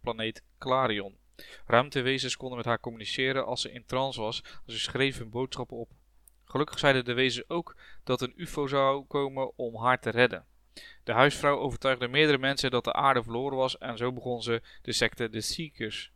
planeet 0.01 0.43
Clarion. 0.59 1.17
Ruimtewezens 1.65 2.38
konden 2.38 2.58
met 2.58 2.65
haar 2.65 2.79
communiceren 2.79 3.46
als 3.46 3.62
ze 3.62 3.72
in 3.72 3.86
trance 3.86 4.22
was 4.22 4.44
en 4.44 4.74
ze 4.74 4.79
schreef 4.79 5.17
hun 5.17 5.29
boodschappen 5.29 5.77
op. 5.77 5.91
Gelukkig 6.46 6.79
zeiden 6.79 7.06
de 7.06 7.13
wezens 7.13 7.50
ook 7.50 7.75
dat 8.03 8.22
een 8.22 8.34
UFO 8.36 8.67
zou 8.67 9.06
komen 9.06 9.58
om 9.58 9.75
haar 9.75 10.00
te 10.00 10.10
redden. 10.10 10.46
De 11.03 11.12
huisvrouw 11.12 11.58
overtuigde 11.58 12.08
meerdere 12.08 12.38
mensen 12.38 12.72
dat 12.72 12.84
de 12.84 12.94
aarde 12.94 13.24
verloren 13.24 13.58
was 13.58 13.77
en 13.77 13.98
zo 13.98 14.13
begon 14.13 14.41
ze 14.41 14.62
de 14.82 14.91
secte 14.91 15.29
de 15.29 15.41
Seekers. 15.41 16.12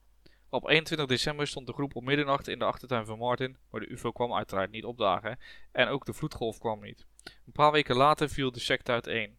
Op 0.50 0.70
21 0.70 1.08
december 1.08 1.48
stond 1.48 1.68
de 1.68 1.74
groep 1.74 1.96
om 1.96 2.04
middernacht 2.04 2.48
in 2.48 2.60
de 2.60 2.66
achtertuin 2.66 3.06
van 3.06 3.18
Martin, 3.18 3.58
maar 3.70 3.82
de 3.82 3.90
UFO 3.90 4.12
kwam 4.12 4.34
uiteraard 4.34 4.72
niet 4.72 4.86
opdagen 4.86 5.40
en 5.72 5.88
ook 5.88 6.06
de 6.06 6.14
vloedgolf 6.14 6.58
kwam 6.58 6.82
niet. 6.82 7.06
Een 7.24 7.52
paar 7.52 7.72
weken 7.72 7.96
later 7.96 8.30
viel 8.30 8.52
de 8.52 8.60
secte 8.60 8.92
uiteen. 8.92 9.38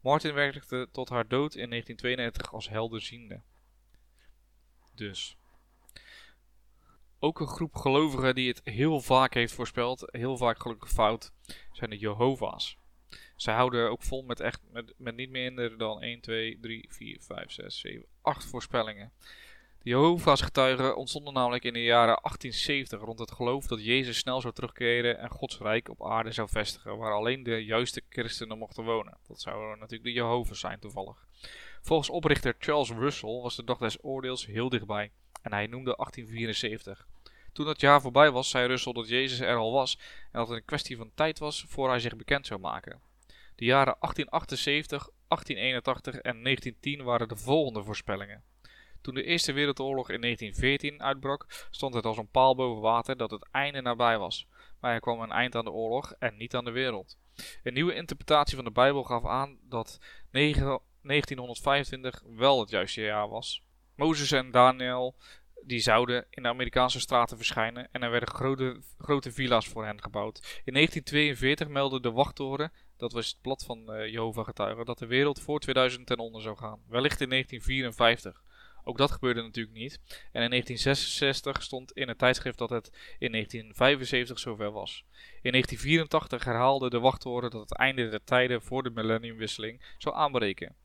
Martin 0.00 0.34
werkte 0.34 0.88
tot 0.92 1.08
haar 1.08 1.28
dood 1.28 1.54
in 1.54 1.70
1992 1.70 2.52
als 2.52 2.68
helderziende. 2.68 3.42
Dus. 4.98 5.36
Ook 7.18 7.40
een 7.40 7.46
groep 7.46 7.74
gelovigen 7.74 8.34
die 8.34 8.48
het 8.48 8.60
heel 8.64 9.00
vaak 9.00 9.34
heeft 9.34 9.52
voorspeld, 9.52 10.04
heel 10.06 10.36
vaak 10.36 10.60
gelukkig 10.60 10.90
fout, 10.90 11.32
zijn 11.72 11.90
de 11.90 11.98
Jehovah's. 11.98 12.78
Zij 13.36 13.54
houden 13.54 13.90
ook 13.90 14.02
vol 14.02 14.22
met, 14.22 14.40
echt, 14.40 14.60
met, 14.70 14.94
met 14.96 15.16
niet 15.16 15.30
minder 15.30 15.78
dan 15.78 16.02
1, 16.02 16.20
2, 16.20 16.58
3, 16.60 16.86
4, 16.90 17.18
5, 17.20 17.50
6, 17.50 17.78
7, 17.80 18.06
8 18.22 18.44
voorspellingen. 18.44 19.12
De 19.82 19.90
Jehovah's 19.90 20.40
getuigen 20.40 20.96
ontstonden 20.96 21.34
namelijk 21.34 21.64
in 21.64 21.72
de 21.72 21.82
jaren 21.82 22.18
1870 22.22 23.00
rond 23.00 23.18
het 23.18 23.32
geloof 23.32 23.66
dat 23.66 23.84
Jezus 23.84 24.18
snel 24.18 24.40
zou 24.40 24.54
terugkeren 24.54 25.18
en 25.18 25.30
Gods 25.30 25.58
rijk 25.58 25.88
op 25.88 26.04
aarde 26.06 26.32
zou 26.32 26.48
vestigen, 26.48 26.96
waar 26.96 27.12
alleen 27.12 27.42
de 27.42 27.64
juiste 27.64 28.02
christenen 28.08 28.58
mochten 28.58 28.84
wonen. 28.84 29.18
Dat 29.26 29.40
zouden 29.40 29.78
natuurlijk 29.78 30.04
de 30.04 30.12
Jehovah's 30.12 30.60
zijn 30.60 30.78
toevallig. 30.78 31.26
Volgens 31.88 32.10
oprichter 32.10 32.54
Charles 32.58 32.90
Russell 32.90 33.40
was 33.40 33.56
de 33.56 33.64
dag 33.64 33.78
des 33.78 34.04
oordeels 34.04 34.46
heel 34.46 34.68
dichtbij 34.68 35.10
en 35.42 35.52
hij 35.52 35.66
noemde 35.66 35.94
1874. 35.96 37.06
Toen 37.52 37.66
dat 37.66 37.80
jaar 37.80 38.00
voorbij 38.00 38.30
was, 38.30 38.50
zei 38.50 38.66
Russell 38.66 38.92
dat 38.92 39.08
Jezus 39.08 39.40
er 39.40 39.56
al 39.56 39.72
was 39.72 39.98
en 40.32 40.38
dat 40.38 40.48
het 40.48 40.56
een 40.56 40.64
kwestie 40.64 40.96
van 40.96 41.10
tijd 41.14 41.38
was 41.38 41.64
voor 41.68 41.88
hij 41.88 42.00
zich 42.00 42.16
bekend 42.16 42.46
zou 42.46 42.60
maken. 42.60 43.00
De 43.54 43.64
jaren 43.64 43.96
1878, 44.00 45.10
1881 45.28 46.14
en 46.14 46.42
1910 46.42 47.02
waren 47.04 47.28
de 47.28 47.36
volgende 47.36 47.82
voorspellingen. 47.82 48.42
Toen 49.00 49.14
de 49.14 49.24
Eerste 49.24 49.52
Wereldoorlog 49.52 50.10
in 50.10 50.20
1914 50.20 51.02
uitbrak, 51.02 51.66
stond 51.70 51.94
het 51.94 52.04
als 52.04 52.16
een 52.16 52.30
paal 52.30 52.54
boven 52.54 52.82
water 52.82 53.16
dat 53.16 53.30
het 53.30 53.48
einde 53.50 53.80
nabij 53.80 54.18
was. 54.18 54.46
Maar 54.80 54.94
er 54.94 55.00
kwam 55.00 55.20
een 55.20 55.32
eind 55.32 55.54
aan 55.54 55.64
de 55.64 55.70
oorlog 55.70 56.12
en 56.18 56.36
niet 56.36 56.54
aan 56.54 56.64
de 56.64 56.70
wereld. 56.70 57.18
Een 57.62 57.74
nieuwe 57.74 57.94
interpretatie 57.94 58.56
van 58.56 58.64
de 58.64 58.70
Bijbel 58.70 59.02
gaf 59.02 59.26
aan 59.26 59.58
dat 59.62 59.98
1925 61.02 62.22
wel 62.36 62.60
het 62.60 62.70
juiste 62.70 63.00
jaar 63.00 63.28
was. 63.28 63.62
Mozes 63.94 64.32
en 64.32 64.50
Daniel 64.50 65.16
die 65.62 65.80
zouden 65.80 66.26
in 66.30 66.42
de 66.42 66.48
Amerikaanse 66.48 67.00
straten 67.00 67.36
verschijnen 67.36 67.88
en 67.92 68.02
er 68.02 68.10
werden 68.10 68.28
grote, 68.28 68.80
grote 68.98 69.32
villa's 69.32 69.68
voor 69.68 69.84
hen 69.84 70.02
gebouwd. 70.02 70.60
In 70.64 70.72
1942 70.72 71.68
meldde 71.68 72.00
de 72.00 72.10
wachttoren, 72.10 72.72
dat 72.96 73.12
was 73.12 73.28
het 73.28 73.40
blad 73.42 73.64
van 73.64 73.94
uh, 73.94 74.06
Jehovah 74.06 74.44
getuigen, 74.44 74.84
dat 74.84 74.98
de 74.98 75.06
wereld 75.06 75.40
voor 75.40 75.60
2000 75.60 76.06
ten 76.06 76.18
onder 76.18 76.42
zou 76.42 76.56
gaan. 76.56 76.80
Wellicht 76.88 77.20
in 77.20 77.28
1954. 77.28 78.42
Ook 78.84 78.98
dat 78.98 79.10
gebeurde 79.10 79.42
natuurlijk 79.42 79.76
niet. 79.76 80.00
En 80.32 80.42
in 80.42 80.50
1966 80.50 81.62
stond 81.62 81.92
in 81.92 82.08
het 82.08 82.18
tijdschrift 82.18 82.58
dat 82.58 82.70
het 82.70 82.86
in 83.18 83.32
1975 83.32 84.38
zover 84.38 84.70
was. 84.70 85.04
In 85.42 85.50
1984 85.50 86.44
herhaalde 86.44 86.90
de 86.90 86.98
wachttoren 86.98 87.50
dat 87.50 87.60
het 87.60 87.78
einde 87.78 88.08
der 88.08 88.24
tijden 88.24 88.62
voor 88.62 88.82
de 88.82 88.90
millenniumwisseling 88.90 89.82
zou 89.98 90.16
aanbreken. 90.16 90.76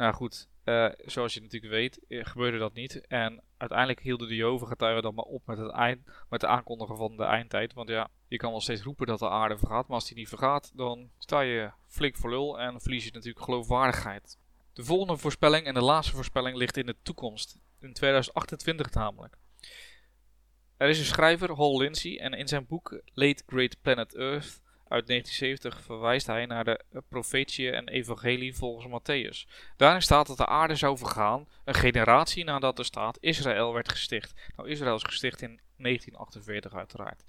Nou 0.00 0.14
goed, 0.14 0.48
uh, 0.64 0.88
zoals 1.04 1.34
je 1.34 1.40
natuurlijk 1.40 1.72
weet, 1.72 2.06
eh, 2.08 2.24
gebeurde 2.24 2.58
dat 2.58 2.72
niet. 2.72 3.06
En 3.06 3.42
uiteindelijk 3.56 4.00
hielden 4.00 4.28
de 4.28 4.34
Jehovah-getuigen 4.34 5.02
dan 5.02 5.14
maar 5.14 5.24
op 5.24 5.46
met 5.46 5.58
het 5.58 5.70
eind, 5.70 6.00
met 6.28 6.40
de 6.40 6.46
aankondigen 6.46 6.96
van 6.96 7.16
de 7.16 7.24
eindtijd. 7.24 7.72
Want 7.72 7.88
ja, 7.88 8.08
je 8.28 8.36
kan 8.36 8.50
wel 8.50 8.60
steeds 8.60 8.82
roepen 8.82 9.06
dat 9.06 9.18
de 9.18 9.28
aarde 9.28 9.58
vergaat, 9.58 9.86
maar 9.86 9.96
als 9.96 10.06
die 10.06 10.16
niet 10.16 10.28
vergaat, 10.28 10.72
dan 10.74 11.10
sta 11.18 11.40
je 11.40 11.70
flink 11.86 12.16
voor 12.16 12.30
lul 12.30 12.60
en 12.60 12.80
verlies 12.80 13.04
je 13.04 13.10
natuurlijk 13.12 13.44
geloofwaardigheid. 13.44 14.38
De 14.72 14.84
volgende 14.84 15.16
voorspelling 15.16 15.66
en 15.66 15.74
de 15.74 15.82
laatste 15.82 16.14
voorspelling 16.14 16.56
ligt 16.56 16.76
in 16.76 16.86
de 16.86 16.96
toekomst. 17.02 17.58
In 17.80 17.92
2028 17.92 18.92
namelijk. 18.92 19.36
Er 20.76 20.88
is 20.88 20.98
een 20.98 21.04
schrijver, 21.04 21.54
Hal 21.54 21.78
Lindsey, 21.78 22.18
en 22.18 22.32
in 22.32 22.48
zijn 22.48 22.66
boek 22.66 23.00
Late 23.14 23.42
Great 23.46 23.76
Planet 23.80 24.14
Earth 24.14 24.60
uit 24.90 25.06
1970 25.06 25.84
verwijst 25.84 26.26
hij 26.26 26.46
naar 26.46 26.64
de 26.64 27.02
profetie 27.08 27.70
en 27.70 27.88
evangelie 27.88 28.54
volgens 28.56 28.86
Matthäus. 28.86 29.50
Daarin 29.76 30.02
staat 30.02 30.26
dat 30.26 30.36
de 30.36 30.46
aarde 30.46 30.74
zou 30.74 30.98
vergaan, 30.98 31.48
een 31.64 31.74
generatie 31.74 32.44
nadat 32.44 32.76
de 32.76 32.84
staat 32.84 33.18
Israël 33.20 33.72
werd 33.72 33.88
gesticht. 33.88 34.50
Nou, 34.56 34.68
Israël 34.68 34.94
is 34.94 35.02
gesticht 35.02 35.42
in 35.42 35.60
1948 35.76 36.74
uiteraard. 36.74 37.24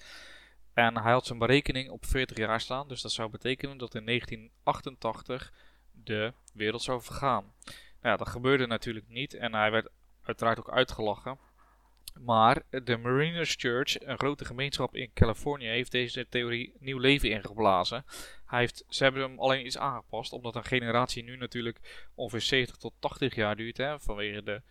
En 0.73 0.97
hij 0.97 1.11
had 1.11 1.25
zijn 1.25 1.39
berekening 1.39 1.89
op 1.89 2.05
40 2.05 2.37
jaar 2.37 2.61
staan, 2.61 2.87
dus 2.87 3.01
dat 3.01 3.11
zou 3.11 3.29
betekenen 3.29 3.77
dat 3.77 3.95
in 3.95 4.05
1988 4.05 5.53
de 5.91 6.33
wereld 6.53 6.81
zou 6.81 7.01
vergaan. 7.01 7.53
Nou 8.01 8.17
dat 8.17 8.29
gebeurde 8.29 8.67
natuurlijk 8.67 9.07
niet 9.07 9.33
en 9.33 9.53
hij 9.53 9.71
werd 9.71 9.89
uiteraard 10.23 10.59
ook 10.59 10.71
uitgelachen. 10.71 11.39
Maar 12.19 12.63
de 12.69 12.97
Mariners 12.97 13.55
Church, 13.57 14.01
een 14.01 14.17
grote 14.17 14.45
gemeenschap 14.45 14.95
in 14.95 15.11
Californië, 15.13 15.67
heeft 15.67 15.91
deze 15.91 16.27
theorie 16.29 16.75
nieuw 16.79 16.97
leven 16.97 17.29
ingeblazen. 17.29 18.05
Hij 18.45 18.59
heeft, 18.59 18.83
ze 18.87 19.03
hebben 19.03 19.21
hem 19.21 19.39
alleen 19.39 19.65
iets 19.65 19.77
aangepast, 19.77 20.33
omdat 20.33 20.55
een 20.55 20.63
generatie 20.63 21.23
nu 21.23 21.37
natuurlijk 21.37 22.09
ongeveer 22.15 22.41
70 22.41 22.75
tot 22.75 22.93
80 22.99 23.35
jaar 23.35 23.55
duurt, 23.55 23.77
hè, 23.77 23.99
vanwege 23.99 24.43
de 24.43 24.61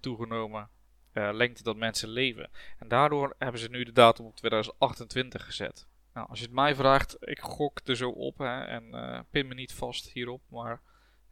toegenomen 0.00 0.68
uh, 1.14 1.28
lengte 1.32 1.62
dat 1.62 1.76
mensen 1.76 2.08
leven. 2.08 2.50
En 2.78 2.88
daardoor 2.88 3.34
hebben 3.38 3.60
ze 3.60 3.68
nu 3.68 3.84
de 3.84 3.92
datum 3.92 4.26
op 4.26 4.36
2028 4.36 5.44
gezet. 5.44 5.86
Nou, 6.14 6.28
als 6.28 6.38
je 6.38 6.44
het 6.44 6.54
mij 6.54 6.74
vraagt, 6.74 7.16
ik 7.20 7.40
gok 7.40 7.80
er 7.84 7.96
zo 7.96 8.10
op 8.10 8.38
hè, 8.38 8.62
en 8.62 8.84
uh, 8.84 9.20
pin 9.30 9.48
me 9.48 9.54
niet 9.54 9.72
vast 9.72 10.10
hierop, 10.10 10.42
maar 10.48 10.80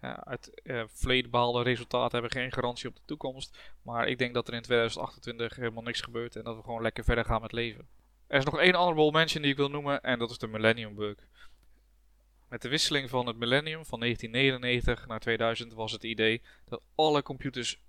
uit 0.01 0.61
uh, 0.65 0.83
verleden 0.87 1.31
behaalde 1.31 1.63
resultaten 1.63 2.13
hebben 2.13 2.41
geen 2.41 2.53
garantie 2.53 2.89
op 2.89 2.97
de 2.97 3.03
toekomst. 3.05 3.59
Maar 3.83 4.09
ik 4.09 4.19
denk 4.19 4.35
dat 4.35 4.49
er 4.49 4.55
in 4.55 4.63
2028 4.63 5.57
helemaal 5.57 5.83
niks 5.83 6.01
gebeurt 6.01 6.37
en 6.37 6.45
dat 6.45 6.57
we 6.57 6.63
gewoon 6.63 6.83
lekker 6.83 7.05
verder 7.05 7.25
gaan 7.25 7.41
met 7.41 7.53
leven. 7.53 7.89
Er 8.27 8.39
is 8.39 8.45
nog 8.45 8.59
één 8.59 8.75
honorable 8.75 9.11
mention 9.11 9.43
die 9.43 9.51
ik 9.51 9.57
wil 9.57 9.71
noemen 9.71 10.03
en 10.03 10.19
dat 10.19 10.31
is 10.31 10.39
de 10.39 10.47
Millennium 10.47 10.95
Bug. 10.95 11.17
Met 12.49 12.63
de 12.63 12.69
wisseling 12.69 13.11
van 13.11 13.27
het 13.27 13.37
millennium 13.37 13.85
van 13.85 14.01
1999 14.01 15.07
naar 15.07 15.21
2000 15.21 15.73
was 15.73 15.93
het 15.93 16.05
idee 16.05 16.43
dat 16.65 16.83
alle 16.95 17.23
computers 17.23 17.81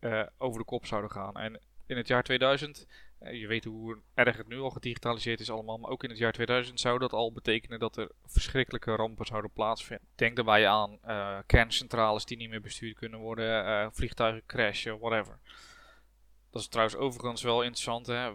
uh, 0.00 0.22
over 0.38 0.58
de 0.58 0.64
kop 0.64 0.86
zouden 0.86 1.10
gaan. 1.10 1.36
En 1.36 1.60
in 1.86 1.96
het 1.96 2.08
jaar 2.08 2.22
2000 2.22 2.78
eh, 2.78 2.94
je 3.30 3.46
weet 3.46 3.64
hoe 3.64 3.98
erg 4.14 4.36
het 4.36 4.48
nu 4.48 4.58
al 4.58 4.70
gedigitaliseerd 4.70 5.40
is 5.40 5.50
allemaal, 5.50 5.78
maar 5.78 5.90
ook 5.90 6.04
in 6.04 6.10
het 6.10 6.18
jaar 6.18 6.32
2000 6.32 6.80
zou 6.80 6.98
dat 6.98 7.12
al 7.12 7.32
betekenen 7.32 7.78
dat 7.78 7.96
er 7.96 8.10
verschrikkelijke 8.26 8.94
rampen 8.94 9.26
zouden 9.26 9.50
plaatsvinden. 9.50 10.06
Denk 10.14 10.36
daarbij 10.36 10.68
aan 10.68 10.98
uh, 11.06 11.38
kerncentrales 11.46 12.24
die 12.24 12.36
niet 12.36 12.50
meer 12.50 12.60
bestuurd 12.60 12.98
kunnen 12.98 13.18
worden, 13.18 13.66
uh, 13.66 13.86
vliegtuigen 13.90 14.42
crashen, 14.46 14.98
whatever. 14.98 15.38
Dat 16.50 16.60
is 16.60 16.68
trouwens 16.68 16.96
overigens 16.96 17.42
wel 17.42 17.62
interessant. 17.62 18.06
Hè? 18.06 18.30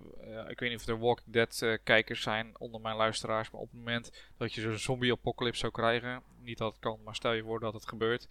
ik 0.49 0.59
weet 0.59 0.69
niet 0.69 0.79
of 0.79 0.87
er 0.87 0.99
Walking 0.99 1.33
Dead 1.33 1.79
kijkers 1.83 2.21
zijn 2.21 2.55
onder 2.57 2.81
mijn 2.81 2.95
luisteraars, 2.95 3.51
maar 3.51 3.61
op 3.61 3.71
het 3.71 3.77
moment 3.77 4.29
dat 4.37 4.53
je 4.53 4.61
zo'n 4.61 4.77
zombie-apocalypse 4.77 5.59
zou 5.59 5.71
krijgen, 5.71 6.23
niet 6.39 6.57
dat 6.57 6.71
het 6.71 6.81
kan, 6.81 6.99
maar 7.03 7.15
stel 7.15 7.33
je 7.33 7.43
voor 7.43 7.59
dat 7.59 7.73
het 7.73 7.87
gebeurt, 7.87 8.27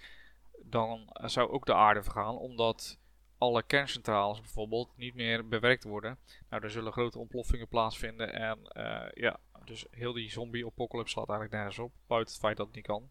dan 0.63 1.17
zou 1.25 1.51
ook 1.51 1.67
de 1.67 1.75
aarde 1.75 2.03
vergaan, 2.03 2.37
omdat 2.37 2.99
alle 3.39 3.63
kerncentrales 3.63 4.41
bijvoorbeeld 4.41 4.91
niet 4.97 5.15
meer 5.15 5.49
bewerkt 5.49 5.85
worden. 5.85 6.19
Nou, 6.51 6.63
er 6.63 6.71
zullen 6.71 6.93
grote 6.93 7.19
ontploffingen 7.19 7.69
plaatsvinden 7.69 8.33
en 8.33 8.59
uh, 8.77 9.03
ja, 9.15 9.41
dus 9.65 9.87
heel 9.91 10.13
die 10.13 10.31
zombie-apocalypse 10.31 11.13
slaat 11.13 11.29
eigenlijk 11.29 11.59
nergens 11.59 11.79
op. 11.79 11.93
Buiten 12.07 12.33
het 12.33 12.43
feit 12.43 12.57
dat 12.57 12.67
het 12.67 12.75
niet 12.75 12.87
kan. 12.87 13.11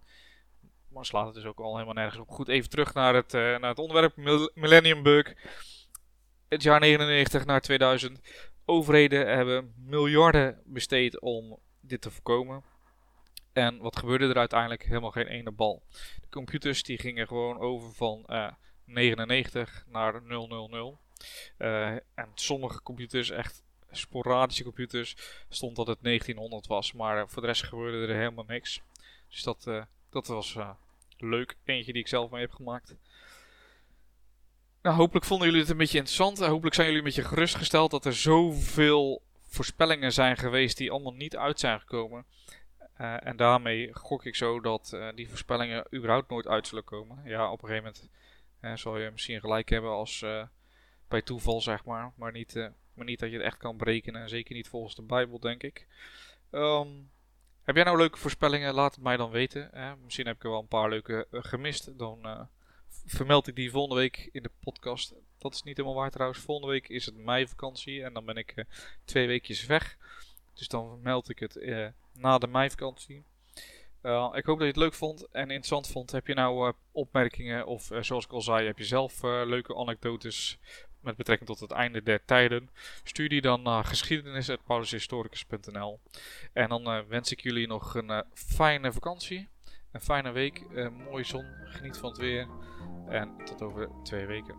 Maar 0.87 1.05
slaat 1.05 1.25
het 1.25 1.35
dus 1.35 1.45
ook 1.45 1.59
al 1.59 1.73
helemaal 1.73 1.93
nergens 1.93 2.21
op. 2.21 2.29
Goed, 2.29 2.47
even 2.47 2.69
terug 2.69 2.93
naar 2.93 3.15
het, 3.15 3.31
naar 3.31 3.69
het 3.69 3.79
onderwerp 3.79 4.15
Millennium 4.53 5.03
Bug. 5.03 5.33
Het 6.47 6.63
jaar 6.63 6.79
99 6.79 7.45
naar 7.45 7.61
2000. 7.61 8.19
Overheden 8.65 9.27
hebben 9.27 9.73
miljarden 9.77 10.61
besteed 10.65 11.19
om 11.19 11.59
dit 11.81 12.01
te 12.01 12.11
voorkomen. 12.11 12.63
En 13.53 13.77
wat 13.77 13.97
gebeurde 13.97 14.27
er 14.27 14.37
uiteindelijk? 14.37 14.83
Helemaal 14.83 15.11
geen 15.11 15.27
ene 15.27 15.51
bal. 15.51 15.83
De 16.21 16.29
computers 16.29 16.83
die 16.83 16.97
gingen 16.97 17.27
gewoon 17.27 17.59
over 17.59 17.93
van 17.93 18.25
99 18.85 19.85
naar 19.87 20.21
000. 20.23 20.99
Uh, 21.57 21.91
en 21.91 22.31
sommige 22.35 22.81
computers, 22.81 23.29
echt 23.29 23.63
sporadische 23.91 24.63
computers, 24.63 25.15
stond 25.49 25.75
dat 25.75 25.87
het 25.87 25.97
1900 26.01 26.67
was. 26.67 26.93
Maar 26.93 27.29
voor 27.29 27.41
de 27.41 27.47
rest 27.47 27.63
gebeurde 27.63 28.13
er 28.13 28.19
helemaal 28.19 28.45
niks. 28.47 28.81
Dus 29.29 29.43
dat, 29.43 29.65
uh, 29.67 29.83
dat 30.09 30.27
was 30.27 30.55
uh, 30.55 30.69
leuk. 31.17 31.55
Eentje 31.63 31.91
die 31.93 32.01
ik 32.01 32.07
zelf 32.07 32.31
mee 32.31 32.41
heb 32.41 32.51
gemaakt. 32.51 32.95
Nou, 34.81 34.95
hopelijk 34.95 35.25
vonden 35.25 35.47
jullie 35.47 35.61
het 35.61 35.71
een 35.71 35.77
beetje 35.77 35.97
interessant. 35.97 36.39
Hopelijk 36.39 36.75
zijn 36.75 36.87
jullie 36.87 37.01
een 37.01 37.07
beetje 37.07 37.29
gerustgesteld 37.29 37.91
dat 37.91 38.05
er 38.05 38.15
zoveel 38.15 39.21
voorspellingen 39.47 40.13
zijn 40.13 40.37
geweest 40.37 40.77
die 40.77 40.91
allemaal 40.91 41.13
niet 41.13 41.37
uit 41.37 41.59
zijn 41.59 41.79
gekomen. 41.79 42.25
En 42.97 43.37
daarmee 43.37 43.93
gok 43.93 44.25
ik 44.25 44.35
zo 44.35 44.59
dat 44.59 44.97
die 45.15 45.29
voorspellingen 45.29 45.87
überhaupt 45.93 46.29
nooit 46.29 46.47
uit 46.47 46.67
zullen 46.67 46.83
komen. 46.83 47.21
Ja, 47.25 47.51
op 47.51 47.61
een 47.63 47.67
gegeven 47.67 47.91
moment 47.91 48.09
uh, 48.65 48.75
zal 48.75 48.97
je 48.97 49.11
misschien 49.11 49.39
gelijk 49.39 49.69
hebben 49.69 49.91
als 49.91 50.25
bij 51.07 51.21
toeval, 51.21 51.61
zeg 51.61 51.85
maar. 51.85 52.11
Maar 52.15 52.31
niet, 52.31 52.71
maar 52.93 53.05
niet 53.05 53.19
dat 53.19 53.29
je 53.29 53.35
het 53.35 53.45
echt 53.45 53.57
kan 53.57 53.77
berekenen. 53.77 54.21
En 54.21 54.29
zeker 54.29 54.55
niet 54.55 54.67
volgens 54.67 54.95
de 54.95 55.01
Bijbel, 55.01 55.39
denk 55.39 55.63
ik. 55.63 55.87
Um, 56.51 57.09
heb 57.63 57.75
jij 57.75 57.83
nou 57.83 57.97
leuke 57.97 58.17
voorspellingen? 58.17 58.73
Laat 58.73 58.95
het 58.95 59.03
mij 59.03 59.17
dan 59.17 59.29
weten. 59.29 59.97
Misschien 60.03 60.25
heb 60.25 60.35
ik 60.35 60.43
er 60.43 60.49
wel 60.49 60.59
een 60.59 60.67
paar 60.67 60.89
leuke 60.89 61.27
gemist. 61.31 61.97
Dan 61.97 62.47
vermeld 63.05 63.47
ik 63.47 63.55
die 63.55 63.71
volgende 63.71 64.01
week 64.01 64.29
in 64.31 64.43
de 64.43 64.51
podcast. 64.59 65.13
Dat 65.37 65.53
is 65.53 65.63
niet 65.63 65.77
helemaal 65.77 65.97
waar 65.97 66.11
trouwens. 66.11 66.39
Volgende 66.39 66.71
week 66.71 66.89
is 66.89 67.05
het 67.05 67.15
meivakantie 67.15 68.03
en 68.03 68.13
dan 68.13 68.25
ben 68.25 68.35
ik 68.35 68.65
twee 69.05 69.27
weekjes 69.27 69.65
weg. 69.65 69.97
Dus 70.53 70.67
dan 70.67 70.99
meld 71.01 71.29
ik 71.29 71.39
het 71.39 71.59
na 72.13 72.37
de 72.37 72.47
meivakantie. 72.47 73.23
Uh, 74.05 74.29
ik 74.33 74.45
hoop 74.45 74.57
dat 74.57 74.67
je 74.67 74.73
het 74.73 74.81
leuk 74.81 74.93
vond 74.93 75.27
en 75.31 75.41
interessant 75.41 75.87
vond. 75.87 76.11
Heb 76.11 76.27
je 76.27 76.33
nou 76.33 76.73
opmerkingen 76.91 77.65
of 77.65 77.89
zoals 77.99 78.25
ik 78.25 78.31
al 78.31 78.41
zei, 78.41 78.65
heb 78.65 78.77
je 78.77 78.85
zelf 78.85 79.21
leuke 79.21 79.75
anekdotes 79.75 80.59
met 80.99 81.15
betrekking 81.15 81.49
tot 81.49 81.59
het 81.59 81.71
einde 81.71 82.03
der 82.03 82.25
tijden? 82.25 82.69
Stuur 83.03 83.29
die 83.29 83.41
dan 83.41 83.61
naar 83.61 83.85
geschiedenis.paulushistoricus.nl 83.85 85.99
En 86.53 86.69
dan 86.69 87.05
wens 87.07 87.31
ik 87.31 87.39
jullie 87.39 87.67
nog 87.67 87.95
een 87.95 88.23
fijne 88.33 88.93
vakantie. 88.93 89.47
Een 89.91 90.01
fijne 90.01 90.31
week, 90.31 90.63
mooie 90.91 91.23
zon, 91.23 91.45
geniet 91.63 91.97
van 91.97 92.09
het 92.09 92.17
weer. 92.17 92.47
En 93.09 93.35
tot 93.45 93.61
over 93.61 93.89
twee 94.03 94.25
weken. 94.25 94.55